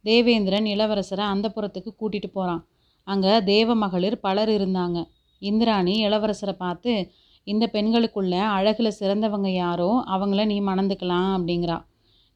தேவேந்திரன் 0.05 0.69
இளவரசரை 0.75 1.25
அந்த 1.35 1.47
புறத்துக்கு 1.57 1.91
கூட்டிகிட்டு 2.01 2.31
போகிறான் 2.37 2.63
அங்கே 3.07 3.33
தேவ 3.53 3.75
மகளிர் 3.83 4.17
பலர் 4.27 4.53
இருந்தாங்க. 4.59 4.99
இந்திராணி 5.41 5.95
இளவரசரை 6.07 6.53
பார்த்து 6.53 7.13
இந்த 7.47 7.71
பெண்களுக்குள்ள 7.73 8.35
அழகில் 8.41 8.99
சிறந்தவங்க 9.01 9.49
யாரோ 9.49 9.91
அவங்கள 10.07 10.45
நீ 10.47 10.61
மணந்துக்கலாம் 10.61 11.31
அப்படிங்கிறா. 11.37 11.79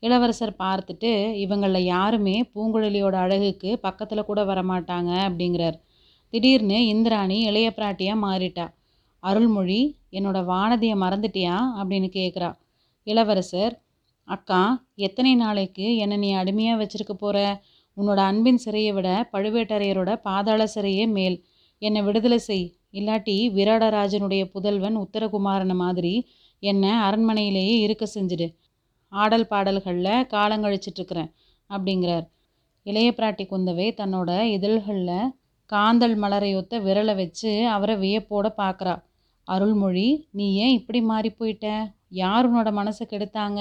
இளவரசர் 0.02 0.54
பார்த்துட்டு 0.58 1.11
இவங்களில் 1.34 1.84
யாருமே 1.84 2.37
பூங்குழலியோட 2.54 3.14
அழகுக்கு 3.14 3.70
பக்கத்தில் 3.78 4.25
கூட 4.25 4.44
வரமாட்டாங்க 4.44 5.11
அப்படிங்கிறார். 5.28 5.76
திடீர்னு 6.32 6.87
இந்திராணி 6.87 7.38
இளைய 7.40 7.68
பிராட்டியாக 7.76 8.23
மாறிட்டா. 8.25 8.66
அருள்மொழி 9.23 9.80
என்னோட 10.12 10.38
வானதியை 10.44 10.96
மறந்துட்டியா? 11.04 11.56
அப்படின்னு 11.78 12.08
கேட்குறா 12.12 12.50
இளவரசர் 13.06 13.75
அக்கா 14.28 14.61
எத்தனை 14.94 15.34
நாளைக்கு 15.34 15.96
என்னை 15.96 16.16
நீ 16.16 16.32
அடிமையாக 16.32 16.78
வச்சிருக்க 16.80 17.14
போகிற 17.18 17.38
உன்னோட 17.96 18.20
அன்பின் 18.30 18.61
சிறையை 18.64 18.92
விட 18.92 19.08
பழுவேட்டரையரோட 19.32 20.11
பாதாள 20.23 20.64
சிறையே 20.75 21.04
மேல். 21.08 21.37
என்னை 21.82 22.02
விடுதலை 22.02 22.38
செய். 22.38 22.66
இல்லாட்டி 22.98 23.36
விராடராஜனுடைய 23.56 24.42
புதல்வன் 24.54 24.96
உத்தரகுமாரனை 25.04 25.76
மாதிரி 25.84 26.14
என்னை 26.62 26.92
அரண்மனையிலேயே 27.06 27.74
இருக்க 27.84 28.04
செஞ்சுடு. 28.14 28.46
ஆடல் 29.12 29.48
பாடல்களில் 29.52 30.26
காலங்கழிச்சிட்ருக்கிறேன் 30.34 31.30
அப்படிங்கிறார். 31.70 32.26
இளைய 32.86 33.08
பிராட்டி 33.18 33.44
குந்தவை 33.50 33.86
தன்னோட 34.00 34.30
இதழ்களில் 34.56 35.32
காந்தல் 35.72 36.16
மலரையொத்த 36.22 36.80
விரலை 36.86 37.14
வச்சு 37.20 37.50
அவரை 37.74 37.94
வியப்போட 38.04 38.46
பார்க்குறா 38.60 38.94
அருள்மொழி 39.48 40.08
நீ 40.38 40.46
ஏன் 40.64 40.74
இப்படி 40.78 41.00
மாறி 41.10 41.30
போயிட்ட? 41.38 41.66
யார் 42.22 42.46
உன்னோட 42.48 42.70
மனசை 42.80 43.04
கெடுத்தாங்க? 43.12 43.60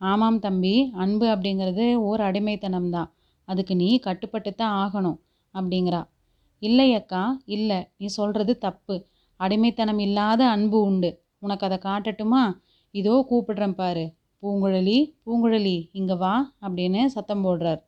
ஆமாம் 0.00 0.38
தம்பி 0.46 0.74
அன்பு 1.02 1.26
அப்படிங்கிறது 1.34 1.84
ஓர் 2.08 2.22
அடிமைத்தனம் 2.28 2.90
தான் 2.96 3.10
அதுக்கு 3.48 3.74
நீ 3.82 3.88
கட்டுப்பட்டு 4.06 4.50
தான் 4.54 4.74
ஆகணும் 4.82 5.18
அப்படிங்கிறா. 5.54 6.00
இல்லை 6.62 6.94
அக்கா 6.94 7.42
இல்லை. 7.46 7.78
நீ 7.96 8.06
சொல்கிறது 8.06 8.58
தப்பு. 8.58 8.96
அடிமைத்தனம் 9.40 9.98
இல்லாத 9.98 10.42
அன்பு 10.48 10.78
உண்டு. 10.80 11.10
உனக்கு 11.38 11.66
அதை 11.66 11.78
காட்டட்டுமா? 11.78 12.44
இதோ 12.94 13.14
கூப்பிடுறேன் 13.30 13.74
பாரு. 13.74 14.04
பூங்குழலி 14.42 14.96
பூங்குழலி 15.24 15.76
இங்கே 15.92 16.14
வா 16.14 16.34
அப்படின்னு 16.62 17.06
சத்தம் 17.06 17.44
போடுறார். 17.44 17.80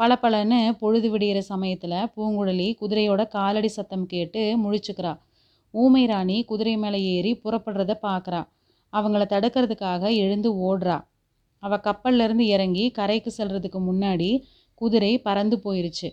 பல 0.00 0.18
பலன்னு 0.22 0.58
பொழுது 0.78 1.08
விடிகிற 1.10 1.38
சமயத்தில் 1.38 1.98
பூங்குழலி 2.16 2.68
குதிரையோட 2.80 3.22
காலடி 3.28 3.68
சத்தம் 3.68 4.06
கேட்டு 4.06 4.40
முழிச்சுக்கிறா. 4.62 5.12
ஊமை 5.74 6.06
ராணி 6.06 6.44
குதிரை 6.44 6.76
மேலே 6.76 6.98
ஏறி 7.14 7.32
புறப்படுறத 7.44 7.92
பார்க்குறா 8.02 8.40
அவங்கள 8.92 9.24
தடுக்கிறதுக்காக 9.26 10.02
எழுந்து 10.16 10.50
ஓடுறா. 10.68 10.96
அவள் 11.62 11.84
கப்பல்லேருந்து 11.84 12.46
இறங்கி 12.46 12.90
கரைக்கு 12.90 13.30
செல்றதுக்கு 13.38 13.80
முன்னாடி 13.80 14.30
குதிரை 14.74 15.12
பறந்து 15.18 15.56
போயிருச்சு. 15.64 16.08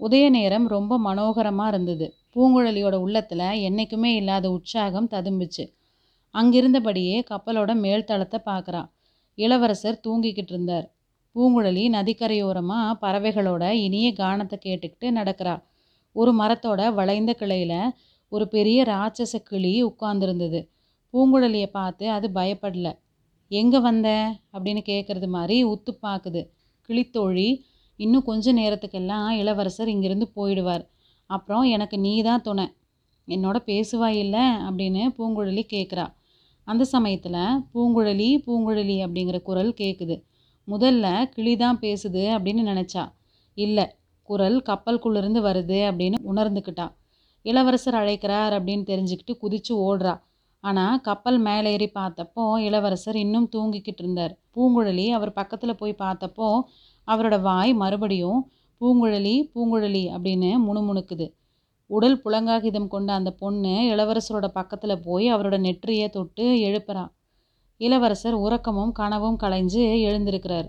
உதய 0.00 0.30
நேரம் 0.30 0.66
ரொம்ப 0.66 0.98
மனோகரமாக 0.98 1.68
இருந்தது. 1.68 2.06
பூங்குழலியோட 2.34 2.94
உள்ளத்தில் 2.96 3.46
என்றைக்குமே 3.60 4.14
இல்லாத 4.14 4.50
உற்சாகம் 4.50 5.08
ததும்பிச்சு. 5.10 5.64
அங்கிருந்தபடியே 6.34 7.16
கப்பலோட 7.30 7.70
மேல்தளத்தை 7.74 8.38
பார்க்குறா 8.44 8.82
இளவரசர் 9.38 10.02
தூங்கிக்கிட்டு 10.06 10.52
இருந்தார். 10.52 10.86
பூங்குழலி 11.36 11.84
நதிக்கரையோரமாக 11.88 12.98
பறவைகளோட 13.00 13.70
இனிய 13.70 14.08
கானத்தை 14.12 14.58
கேட்டுக்கிட்டு 14.58 15.08
நடக்கிறா. 15.10 15.54
ஒரு 16.12 16.32
மரத்தோட 16.32 16.80
வளைந்த 16.94 17.32
கிளையில் 17.32 17.78
ஒரு 18.32 18.48
பெரிய 18.48 18.84
ராட்சச 18.84 19.34
கிளி 19.42 19.72
உட்கார்ந்துருந்தது. 19.84 20.60
பூங்குழலியை 21.14 21.66
பார்த்து 21.70 22.10
அது 22.10 22.28
பயப்படல. 22.34 22.88
எங்கே 23.50 23.78
வந்த? 23.78 24.08
அப்படின்னு 24.52 24.82
கேட்குறது 24.84 25.28
மாதிரி 25.28 25.56
உத்து 25.64 25.92
பார்க்குது 26.02 26.42
கிளித்தோழி 26.88 27.48
இன்னும் 27.96 28.22
கொஞ்ச 28.22 28.52
நேரத்துக்கெல்லாம் 28.52 29.28
இளவரசர் 29.28 29.88
இங்கிருந்து 29.88 30.30
போயிடுவார். 30.36 30.84
அப்புறம் 31.26 31.62
எனக்கு 31.62 31.98
நீ 31.98 32.22
தான் 32.22 32.40
துணை. 32.40 32.66
என்னோட 33.28 33.56
பேசுவாய் 33.56 34.18
இல்லை? 34.18 34.40
அப்படின்னு 34.40 35.02
பூங்குழலி 35.18 35.62
கேட்குறா 35.72 36.06
அந்த 36.64 36.84
சமயத்தில் 36.84 37.38
பூங்குழலி 37.74 38.28
பூங்குழலி 38.46 38.96
அப்படிங்கிற 39.06 39.42
குரல் 39.42 39.74
கேட்குது 39.76 40.22
முதல்ல 40.68 41.24
கிளி 41.24 41.56
தான் 41.56 41.78
பேசுது 41.78 42.22
அப்படின்னு 42.36 42.62
நினச்சா. 42.70 43.12
இல்லை 43.54 43.86
குரல் 44.22 44.62
கப்பல்குள்ளேருந்து 44.66 45.40
வருது 45.48 45.78
அப்படின்னு 45.90 46.14
உணர்ந்துக்கிட்டா. 46.34 46.86
இளவரசர் 47.42 47.94
அழைக்கிறார் 47.94 48.52
அப்படின்னு 48.52 48.84
தெரிஞ்சுக்கிட்டு 48.90 49.32
குதிச்சு 49.42 49.72
ஓடுறா. 49.72 50.22
ஆனால் 50.64 51.00
கப்பல் 51.00 51.38
மேலே 51.38 51.72
ஏறி 51.72 51.90
பார்த்தப்போ 51.94 52.58
இளவரசர் 52.58 53.16
இன்னும் 53.16 53.48
தூங்கிக்கிட்டு 53.56 53.96
இருந்தார். 53.96 54.40
பூங்குழலி 54.56 55.10
அவர் 55.10 55.32
பக்கத்தில் 55.32 55.76
போய் 55.76 55.94
பார்த்தப்போ 55.98 56.60
அவரோட 57.08 57.40
வாய் 57.40 57.74
மறுபடியும் 57.74 58.50
பூங்குழலி 58.80 59.34
பூங்குழலி 59.54 60.04
அப்படின்னு 60.14 60.50
முணுமுணுக்குது. 60.66 61.26
உடல் 61.86 62.22
புலங்காகிதம் 62.24 62.88
கொண்ட 62.88 63.12
அந்த 63.12 63.30
பொண்ணு 63.30 63.74
இளவரசரோட 63.92 64.46
பக்கத்தில் 64.48 65.02
போய் 65.02 65.34
அவரோட 65.34 65.58
நெற்றியை 65.58 66.08
தொட்டு 66.08 66.44
எழுப்புறா. 66.68 67.04
இளவரசர் 67.76 68.34
உறக்கமும் 68.34 68.92
கனவும் 68.92 69.38
களைஞ்சு 69.42 69.82
எழுந்திருக்கிறார். 70.08 70.68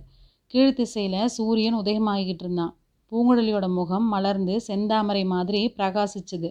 கீழ்த்திசையில் 0.53 1.25
சூரியன் 1.25 1.75
உதயமாகிக்கிட்டு 1.75 2.43
இருந்தான். 2.43 2.73
பூங்குழலியோட 3.11 3.67
முகம் 3.69 4.07
மலர்ந்து 4.07 4.61
செந்தாமரை 4.67 5.25
மாதிரி 5.25 5.73
பிரகாசிச்சுது. 5.77 6.49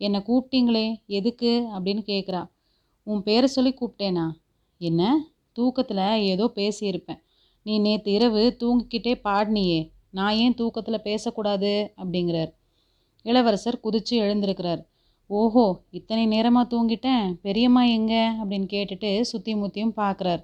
என்னை 0.00 0.20
கூப்பிட்டீங்களே 0.20 0.86
எதுக்கு? 1.06 1.68
அப்படின்னு 1.74 2.02
கேட்குறா 2.06 2.42
உன் 3.06 3.22
பேரை 3.22 3.48
சொல்லி 3.48 3.74
கூப்பிட்டேனா? 3.74 4.26
என்ன? 4.80 5.02
தூக்கத்தில் 5.52 6.04
ஏதோ 6.32 6.44
பேசியிருப்பேன். 6.54 7.20
நீ 7.62 7.78
நேற்று 7.78 8.12
இரவு 8.12 8.56
தூங்கிக்கிட்டே 8.60 9.12
பாடினியே. 9.24 9.80
நான் 10.10 10.34
ஏன் 10.34 10.54
தூக்கத்தில் 10.54 11.00
பேசக்கூடாது? 11.00 11.92
அப்படிங்கிறார். 11.96 12.50
இளவரசர் 13.22 13.78
குதிச்சு 13.84 14.14
எழுந்திருக்கிறார். 14.24 14.82
ஓஹோ 15.30 15.64
இத்தனை 15.90 16.26
நேரமாக 16.26 16.70
தூங்கிட்டேன்? 16.72 17.34
பெரியம்மா 17.42 17.82
எங்கே? 17.84 18.24
அப்படின்னு 18.40 18.68
கேட்டுட்டு 18.74 19.20
சுற்றி 19.20 19.54
முத்தியும் 19.54 19.96
பார்க்குறார் 19.96 20.42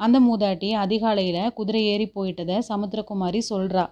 அந்த 0.00 0.20
மூதாட்டி 0.20 0.70
அதிகாலையில் 0.72 1.52
குதிரை 1.52 1.86
ஏறி 1.86 2.06
போயிட்டதை 2.14 2.56
சமுத்திரகுமாரி 2.68 3.40
சொல்கிறா 3.50 3.84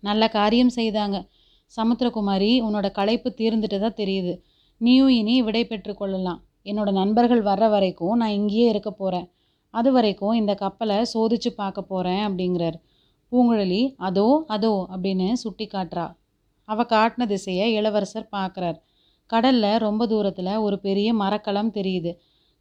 நல்ல 0.00 0.28
காரியம் 0.28 0.72
செய்தாங்க. 0.76 1.18
சமுத்திரகுமாரி 1.76 2.50
உன்னோட 2.66 2.90
களைப்பு 2.90 3.28
தீர்ந்துட்டதா 3.38 3.90
தெரியுது. 4.00 4.34
நீயும் 4.84 5.12
இனி 5.20 5.34
விடை 5.46 5.62
பெற்று 5.66 5.92
கொள்ளலாம். 5.94 6.40
என்னோட 6.70 6.90
நண்பர்கள் 7.00 7.42
வர்ற 7.48 7.64
வரைக்கும் 7.74 8.18
நான் 8.20 8.36
இங்கேயே 8.38 8.66
இருக்க 8.68 8.90
போகிறேன் 8.92 9.26
அது 9.74 9.90
வரைக்கும் 9.92 10.34
இந்த 10.40 10.52
கப்பலை 10.54 10.98
சோதிச்சு 11.12 11.50
பார்க்க 11.60 11.90
போகிறேன் 11.92 12.22
அப்படிங்கிறார். 12.26 12.76
பூங்குழலி 13.32 13.82
அதோ 14.08 14.26
அதோ 14.54 14.72
அப்படின்னு 14.92 15.28
சுட்டி 15.42 15.66
காட்டுறா. 15.66 16.06
அவள் 16.68 16.90
காட்டின 16.92 17.26
திசையை 17.26 17.66
இளவரசர் 17.78 18.28
பார்க்குறார். 18.36 18.78
கடலில் 19.30 19.82
ரொம்ப 19.86 20.02
தூரத்தில் 20.06 20.52
ஒரு 20.66 20.76
பெரிய 20.78 21.08
மரக்கலம் 21.22 21.72
தெரியுது. 21.78 22.12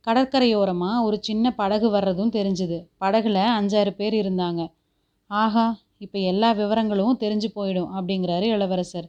கடற்கரையோரமாக 0.08 1.04
ஒரு 1.08 1.18
சின்ன 1.22 1.46
படகு 1.60 1.88
வர்றதும் 1.90 2.34
தெரிஞ்சுது. 2.38 2.78
படகுல 3.04 3.38
அஞ்சாறு 3.60 3.92
பேர் 4.00 4.16
இருந்தாங்க. 4.22 4.62
ஆஹா 5.30 5.66
இப்போ 5.98 6.18
எல்லா 6.32 6.50
விவரங்களும் 6.54 7.20
தெரிஞ்சு 7.24 7.50
போயிடும் 7.58 7.92
அப்படிங்கிறாரு 7.98 8.48
இளவரசர். 8.56 9.08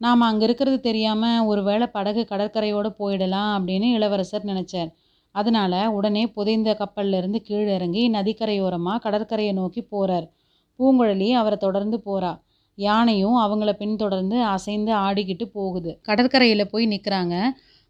நாம் 0.00 0.22
அங்கே 0.28 0.44
இருக்கிறது 0.46 0.78
தெரியாமல் 0.80 1.46
ஒரு 1.50 1.62
வேளை 1.62 1.86
படகு 1.96 2.22
கடற்கரையோடு 2.30 2.90
போயிடலாம் 3.00 3.50
அப்படின்னு 3.56 3.88
இளவரசர் 3.96 4.48
நினச்சார். 4.50 4.90
அதனால் 5.34 5.80
உடனே 5.96 6.22
புதைந்த 6.36 6.70
கப்பல்லேருந்து 6.80 7.38
கீழே 7.48 7.72
இறங்கி 7.78 8.02
நதிக்கரையோரமாக 8.14 9.02
கடற்கரையை 9.06 9.52
நோக்கி 9.52 9.82
போகிறார் 9.92 10.26
பூங்குழலி 10.78 11.28
அவரை 11.40 11.56
தொடர்ந்து 11.58 11.98
போகிறா 12.06 12.32
யானையும் 12.78 13.36
அவங்கள 13.36 13.70
பின்தொடர்ந்து 13.72 14.36
அசைந்து 14.54 14.92
ஆடிக்கிட்டு 15.06 15.46
போகுது. 15.58 15.90
கடற்கரையில் 16.08 16.70
போய் 16.72 16.86
நிற்கிறாங்க 16.92 17.34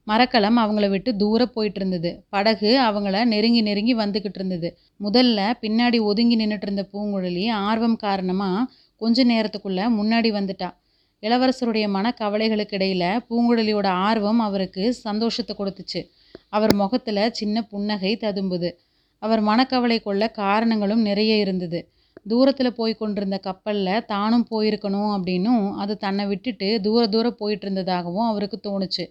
மரக்கலம் 0.07 0.59
அவங்கள 0.63 0.87
விட்டு 0.89 1.11
தூரம் 1.17 1.53
போயிட்டு 1.57 1.79
இருந்தது. 1.81 2.11
படகு 2.29 2.71
அவங்கள 2.89 3.17
நெருங்கி 3.25 3.61
நெருங்கி 3.63 3.95
வந்துக்கிட்டு 3.95 4.39
இருந்தது. 4.41 4.69
முதல்ல 5.01 5.41
பின்னாடி 5.65 5.99
ஒதுங்கி 6.11 6.37
நின்றுட்டு 6.43 6.67
இருந்த 6.69 6.85
பூங்குழலி 6.93 7.45
ஆர்வம் 7.69 7.99
காரணமாக 8.07 8.67
கொஞ்ச 9.01 9.25
நேரத்துக்குள்ளே 9.25 9.85
முன்னாடி 9.99 10.31
வந்துட்டா. 10.39 10.71
இளவரசருடைய 11.23 11.87
மனக்கவலைகளுக்கு 11.89 12.75
இடையில 12.79 13.05
பூங்குழலியோட 13.29 13.87
ஆர்வம் 13.87 14.39
அவருக்கு 14.39 14.95
சந்தோஷத்தை 14.95 15.55
கொடுத்துச்சு. 15.57 16.01
அவர் 16.49 16.75
முகத்தில் 16.75 17.23
சின்ன 17.31 17.63
புன்னகை 17.63 18.13
ததும்புது. 18.21 18.71
அவர் 19.19 19.43
மனக்கவலை 19.43 20.03
கொள்ள 20.03 20.29
காரணங்களும் 20.31 21.01
நிறைய 21.01 21.33
இருந்தது. 21.37 21.81
தூரத்தில் 22.29 22.75
போய் 22.75 22.95
கொண்டிருந்த 22.97 23.39
கப்பலில் 23.39 24.05
தானும் 24.05 24.47
போயிருக்கணும் 24.51 25.11
அப்படின்னும் 25.17 25.65
அது 25.73 25.97
தன்னை 25.97 26.27
விட்டுட்டு 26.27 26.69
தூர 26.81 27.03
தூரம் 27.07 27.37
போயிட்டு 27.37 27.67
இருந்ததாகவும் 27.67 28.27
அவருக்கு 28.27 28.59
தோணுச்சு. 28.69 29.05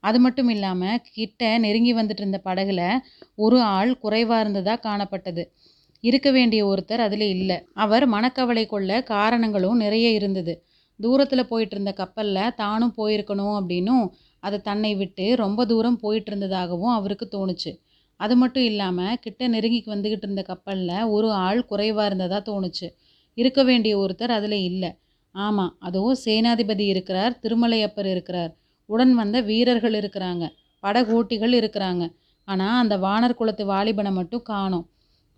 அது 0.00 0.18
மட்டும் 0.18 0.48
இல்லாமல் 0.48 1.00
கிட்ட 1.12 1.58
நெருங்கி 1.58 1.92
வந்துட்டு 1.94 2.22
இருந்த 2.22 2.40
படகுல 2.44 2.82
ஒரு 3.34 3.60
ஆள் 3.60 3.92
குறைவாக 3.98 4.40
இருந்ததாக 4.40 4.82
காணப்பட்டது. 4.88 5.42
இருக்க 6.04 6.30
வேண்டிய 6.30 6.62
ஒருத்தர் 6.66 7.02
அதில் 7.06 7.26
இல்லை. 7.28 7.56
அவர் 7.74 8.06
மனக்கவலை 8.08 8.66
கொள்ள 8.66 9.02
காரணங்களும் 9.02 9.76
நிறைய 9.76 10.08
இருந்தது. 10.10 10.54
தூரத்தில் 11.00 11.48
போயிட்டு 11.48 11.74
இருந்த 11.76 11.92
கப்பலில் 11.92 12.54
தானும் 12.54 12.94
போயிருக்கணும் 12.96 13.54
அப்படின்னும் 13.58 14.04
அது 14.38 14.56
தன்னை 14.60 14.92
விட்டு 14.94 15.26
ரொம்ப 15.36 15.60
தூரம் 15.64 15.98
போயிட்டு 15.98 16.30
இருந்ததாகவும் 16.30 16.94
அவருக்கு 16.94 17.28
தோணுச்சு. 17.36 17.70
அது 18.20 18.36
மட்டும் 18.36 18.62
இல்லாமல் 18.62 19.18
கிட்ட 19.20 19.48
நெருங்கி 19.48 19.80
வந்துக்கிட்டு 19.86 20.26
இருந்த 20.28 20.42
கப்பலில் 20.42 21.08
ஒரு 21.08 21.28
ஆள் 21.46 21.62
குறைவாக 21.64 22.06
இருந்ததாக 22.06 22.42
தோணுச்சு. 22.50 22.88
இருக்க 23.34 23.60
வேண்டிய 23.62 23.92
ஒருத்தர் 23.98 24.30
அதில் 24.30 24.58
இல்லை. 24.62 24.90
ஆமாம் 25.34 25.72
அதுவும் 25.78 26.18
சேனாதிபதி 26.24 26.84
இருக்கிறார் 26.86 27.38
திருமலையப்பர் 27.42 28.08
இருக்கிறார். 28.10 28.52
உடன் 28.88 29.14
வந்த 29.14 29.40
வீரர்கள் 29.40 29.92
இருக்கிறாங்க 29.92 30.44
படகோட்டிகள் 30.82 31.54
இருக்கிறாங்க. 31.60 32.04
ஆனால் 32.48 32.78
அந்த 32.82 32.94
வானர் 32.96 33.38
குலத்து 33.38 33.64
வாலிபனை 33.66 34.12
மட்டும் 34.12 34.42
காணோம். 34.42 34.86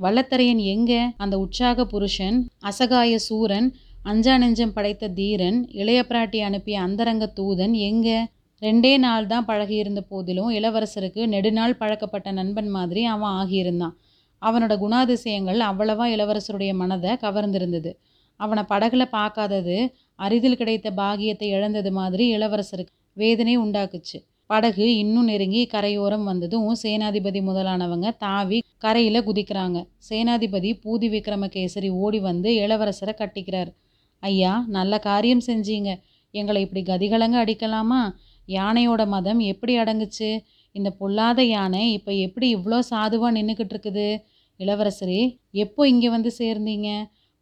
வல்லத்தரையன் 0.00 0.62
எங்கே? 0.74 1.00
அந்த 1.16 1.34
உற்சாக 1.38 1.86
புருஷன் 1.86 2.38
அசகாய 2.60 3.12
சூரன் 3.18 3.68
அஞ்சா 4.10 4.34
நெஞ்சம் 4.40 4.72
படைத்த 4.74 5.04
தீரன் 5.18 5.56
இளைய 5.72 6.00
பிராட்டி 6.08 6.38
அனுப்பிய 6.48 6.76
அந்தரங்க 6.80 7.24
தூதன் 7.38 7.72
எங்கே? 7.86 8.18
ரெண்டே 8.62 8.92
நாள் 9.04 9.24
தான் 9.26 9.46
பழகியிருந்த 9.48 10.00
போதிலும் 10.10 10.50
இளவரசருக்கு 10.58 11.22
நெடுநாள் 11.32 11.74
பழக்கப்பட்ட 11.80 12.28
நண்பன் 12.30 12.68
மாதிரி 12.76 13.02
அவன் 13.04 13.32
ஆகியிருந்தான். 13.40 13.94
அவனோட 14.42 14.74
குணாதிசயங்கள் 14.82 15.60
அவ்வளவா 15.68 16.06
இளவரசருடைய 16.14 16.72
மனதை 16.82 17.12
கவர்ந்திருந்தது. 17.24 17.90
அவனை 18.40 18.62
படகுல 18.72 19.06
பார்க்காதது 19.16 19.76
அரிதில் 20.18 20.58
கிடைத்த 20.60 20.92
பாகியத்தை 21.00 21.48
இழந்தது 21.56 21.92
மாதிரி 21.92 22.26
இளவரசருக்கு 22.36 22.94
வேதனை 23.16 23.56
உண்டாக்குச்சு. 23.64 24.20
படகு 24.50 24.86
இன்னும் 24.96 25.28
நெருங்கி 25.32 25.64
கரையோரம் 25.66 26.28
வந்ததும் 26.30 26.68
சேனாதிபதி 26.82 27.42
முதலானவங்க 27.48 28.10
தாவி 28.18 28.60
கரையில் 28.78 29.26
குதிக்கிறாங்க. 29.28 29.78
சேனாதிபதி 30.10 30.70
பூதி 30.84 31.10
விக்ரமகேசரி 31.16 31.90
ஓடி 32.04 32.20
வந்து 32.28 32.50
இளவரசரை 32.64 33.14
கட்டிக்கிறார். 33.22 33.72
ஐயா 34.22 34.64
நல்ல 34.68 34.98
காரியம் 34.98 35.42
செஞ்சீங்க. 35.46 35.90
எங்களை 36.30 36.60
இப்படி 36.62 36.82
கதிகலங்க 36.82 37.36
அடிக்கலாமா? 37.44 38.00
யானையோட 38.48 39.06
மதம் 39.06 39.38
எப்படி 39.38 39.78
அடங்குச்சு? 39.78 40.30
இந்த 40.72 40.90
பொல்லாத 40.90 41.40
யானை 41.44 41.92
இப்போ 41.92 42.12
எப்படி 42.12 42.46
இவ்வளோ 42.56 42.78
சாதுவாக 42.90 43.36
நின்றுக்கிட்டு 43.36 43.74
இருக்குது 43.74 44.08
இளவரசரே 44.60 45.22
எப்போ 45.50 45.88
இங்கே 45.88 46.08
வந்து 46.08 46.32
சேர்ந்தீங்க? 46.38 46.88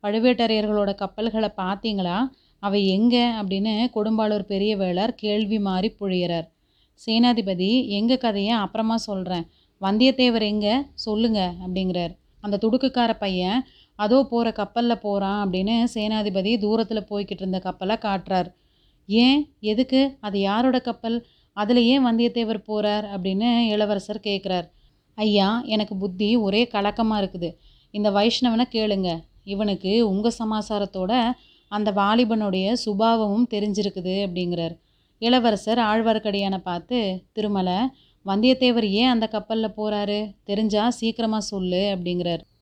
பழுவேட்டரையர்களோட 0.05 0.95
கப்பல்களை 0.95 1.51
பார்த்தீங்களா? 1.57 2.17
அவை 2.59 2.81
எங்கே? 2.89 3.25
அப்படின்னு 3.41 3.73
கொடும்பாளூர் 3.95 4.45
பெரிய 4.53 4.77
வேளார் 4.77 5.13
கேள்வி 5.15 5.59
மாறி 5.59 5.97
புழியிறார். 6.01 6.49
சேனாதிபதி 7.07 7.89
எங்கள் 7.89 8.19
கதையை 8.19 8.55
அப்புறமா 8.55 8.97
சொல்கிறேன் 9.09 9.47
வந்தியத்தேவர் 9.81 10.43
எங்கே? 10.43 10.75
சொல்லுங்க 10.95 11.41
அப்படிங்கிறார். 11.63 12.13
அந்த 12.41 12.57
துடுக்குக்கார 12.63 13.13
பையன் 13.19 13.59
அதோ 13.99 14.19
போகிற 14.31 14.49
கப்பலில் 14.53 15.03
போகிறான் 15.03 15.41
அப்படின்னு 15.45 15.75
சேனாதிபதி 15.95 16.53
தூரத்தில் 16.59 17.09
போய்கிட்டு 17.11 17.43
இருந்த 17.45 17.59
கப்பலை 17.59 17.97
காட்டுறார். 17.97 18.49
ஏன்? 19.09 19.41
எதுக்கு? 19.61 20.01
அது 20.21 20.39
யாரோட 20.41 20.79
கப்பல்? 20.81 21.19
அதில் 21.57 21.81
ஏன் 21.85 22.07
வந்தியத்தேவர் 22.07 22.61
போகிறார் 22.65 23.07
அப்படின்னு 23.15 23.49
இளவரசர் 23.67 24.27
கேட்குறார் 24.27 24.67
ஐயா 25.19 25.49
எனக்கு 25.65 25.95
புத்தி 25.97 26.29
ஒரே 26.37 26.63
கலக்கமாக 26.69 27.21
இருக்குது. 27.23 27.51
இந்த 27.95 28.09
வைஷ்ணவனை 28.11 28.65
கேளுங்க. 28.73 29.11
இவனுக்கு 29.45 29.93
உங்கள் 30.09 30.39
சமாசாரத்தோட 30.39 31.13
அந்த 31.73 31.91
வாலிபனுடைய 31.93 32.67
சுபாவமும் 32.85 33.47
தெரிஞ்சிருக்குது 33.51 34.15
அப்படிங்கிறார். 34.27 34.75
இளவரசர் 35.23 35.81
ஆழ்வார்க்கடியானை 35.91 36.61
பார்த்து 36.63 36.99
திருமலை 37.33 37.79
வந்தியத்தேவர் 38.27 38.87
ஏன் 38.91 39.13
அந்த 39.15 39.27
கப்பலில் 39.29 39.77
போகிறாரு 39.77 40.19
தெரிஞ்சால் 40.47 40.97
சீக்கிரமாக 40.99 41.49
சொல்லு 41.53 41.83
அப்படிங்கிறார். 41.95 42.45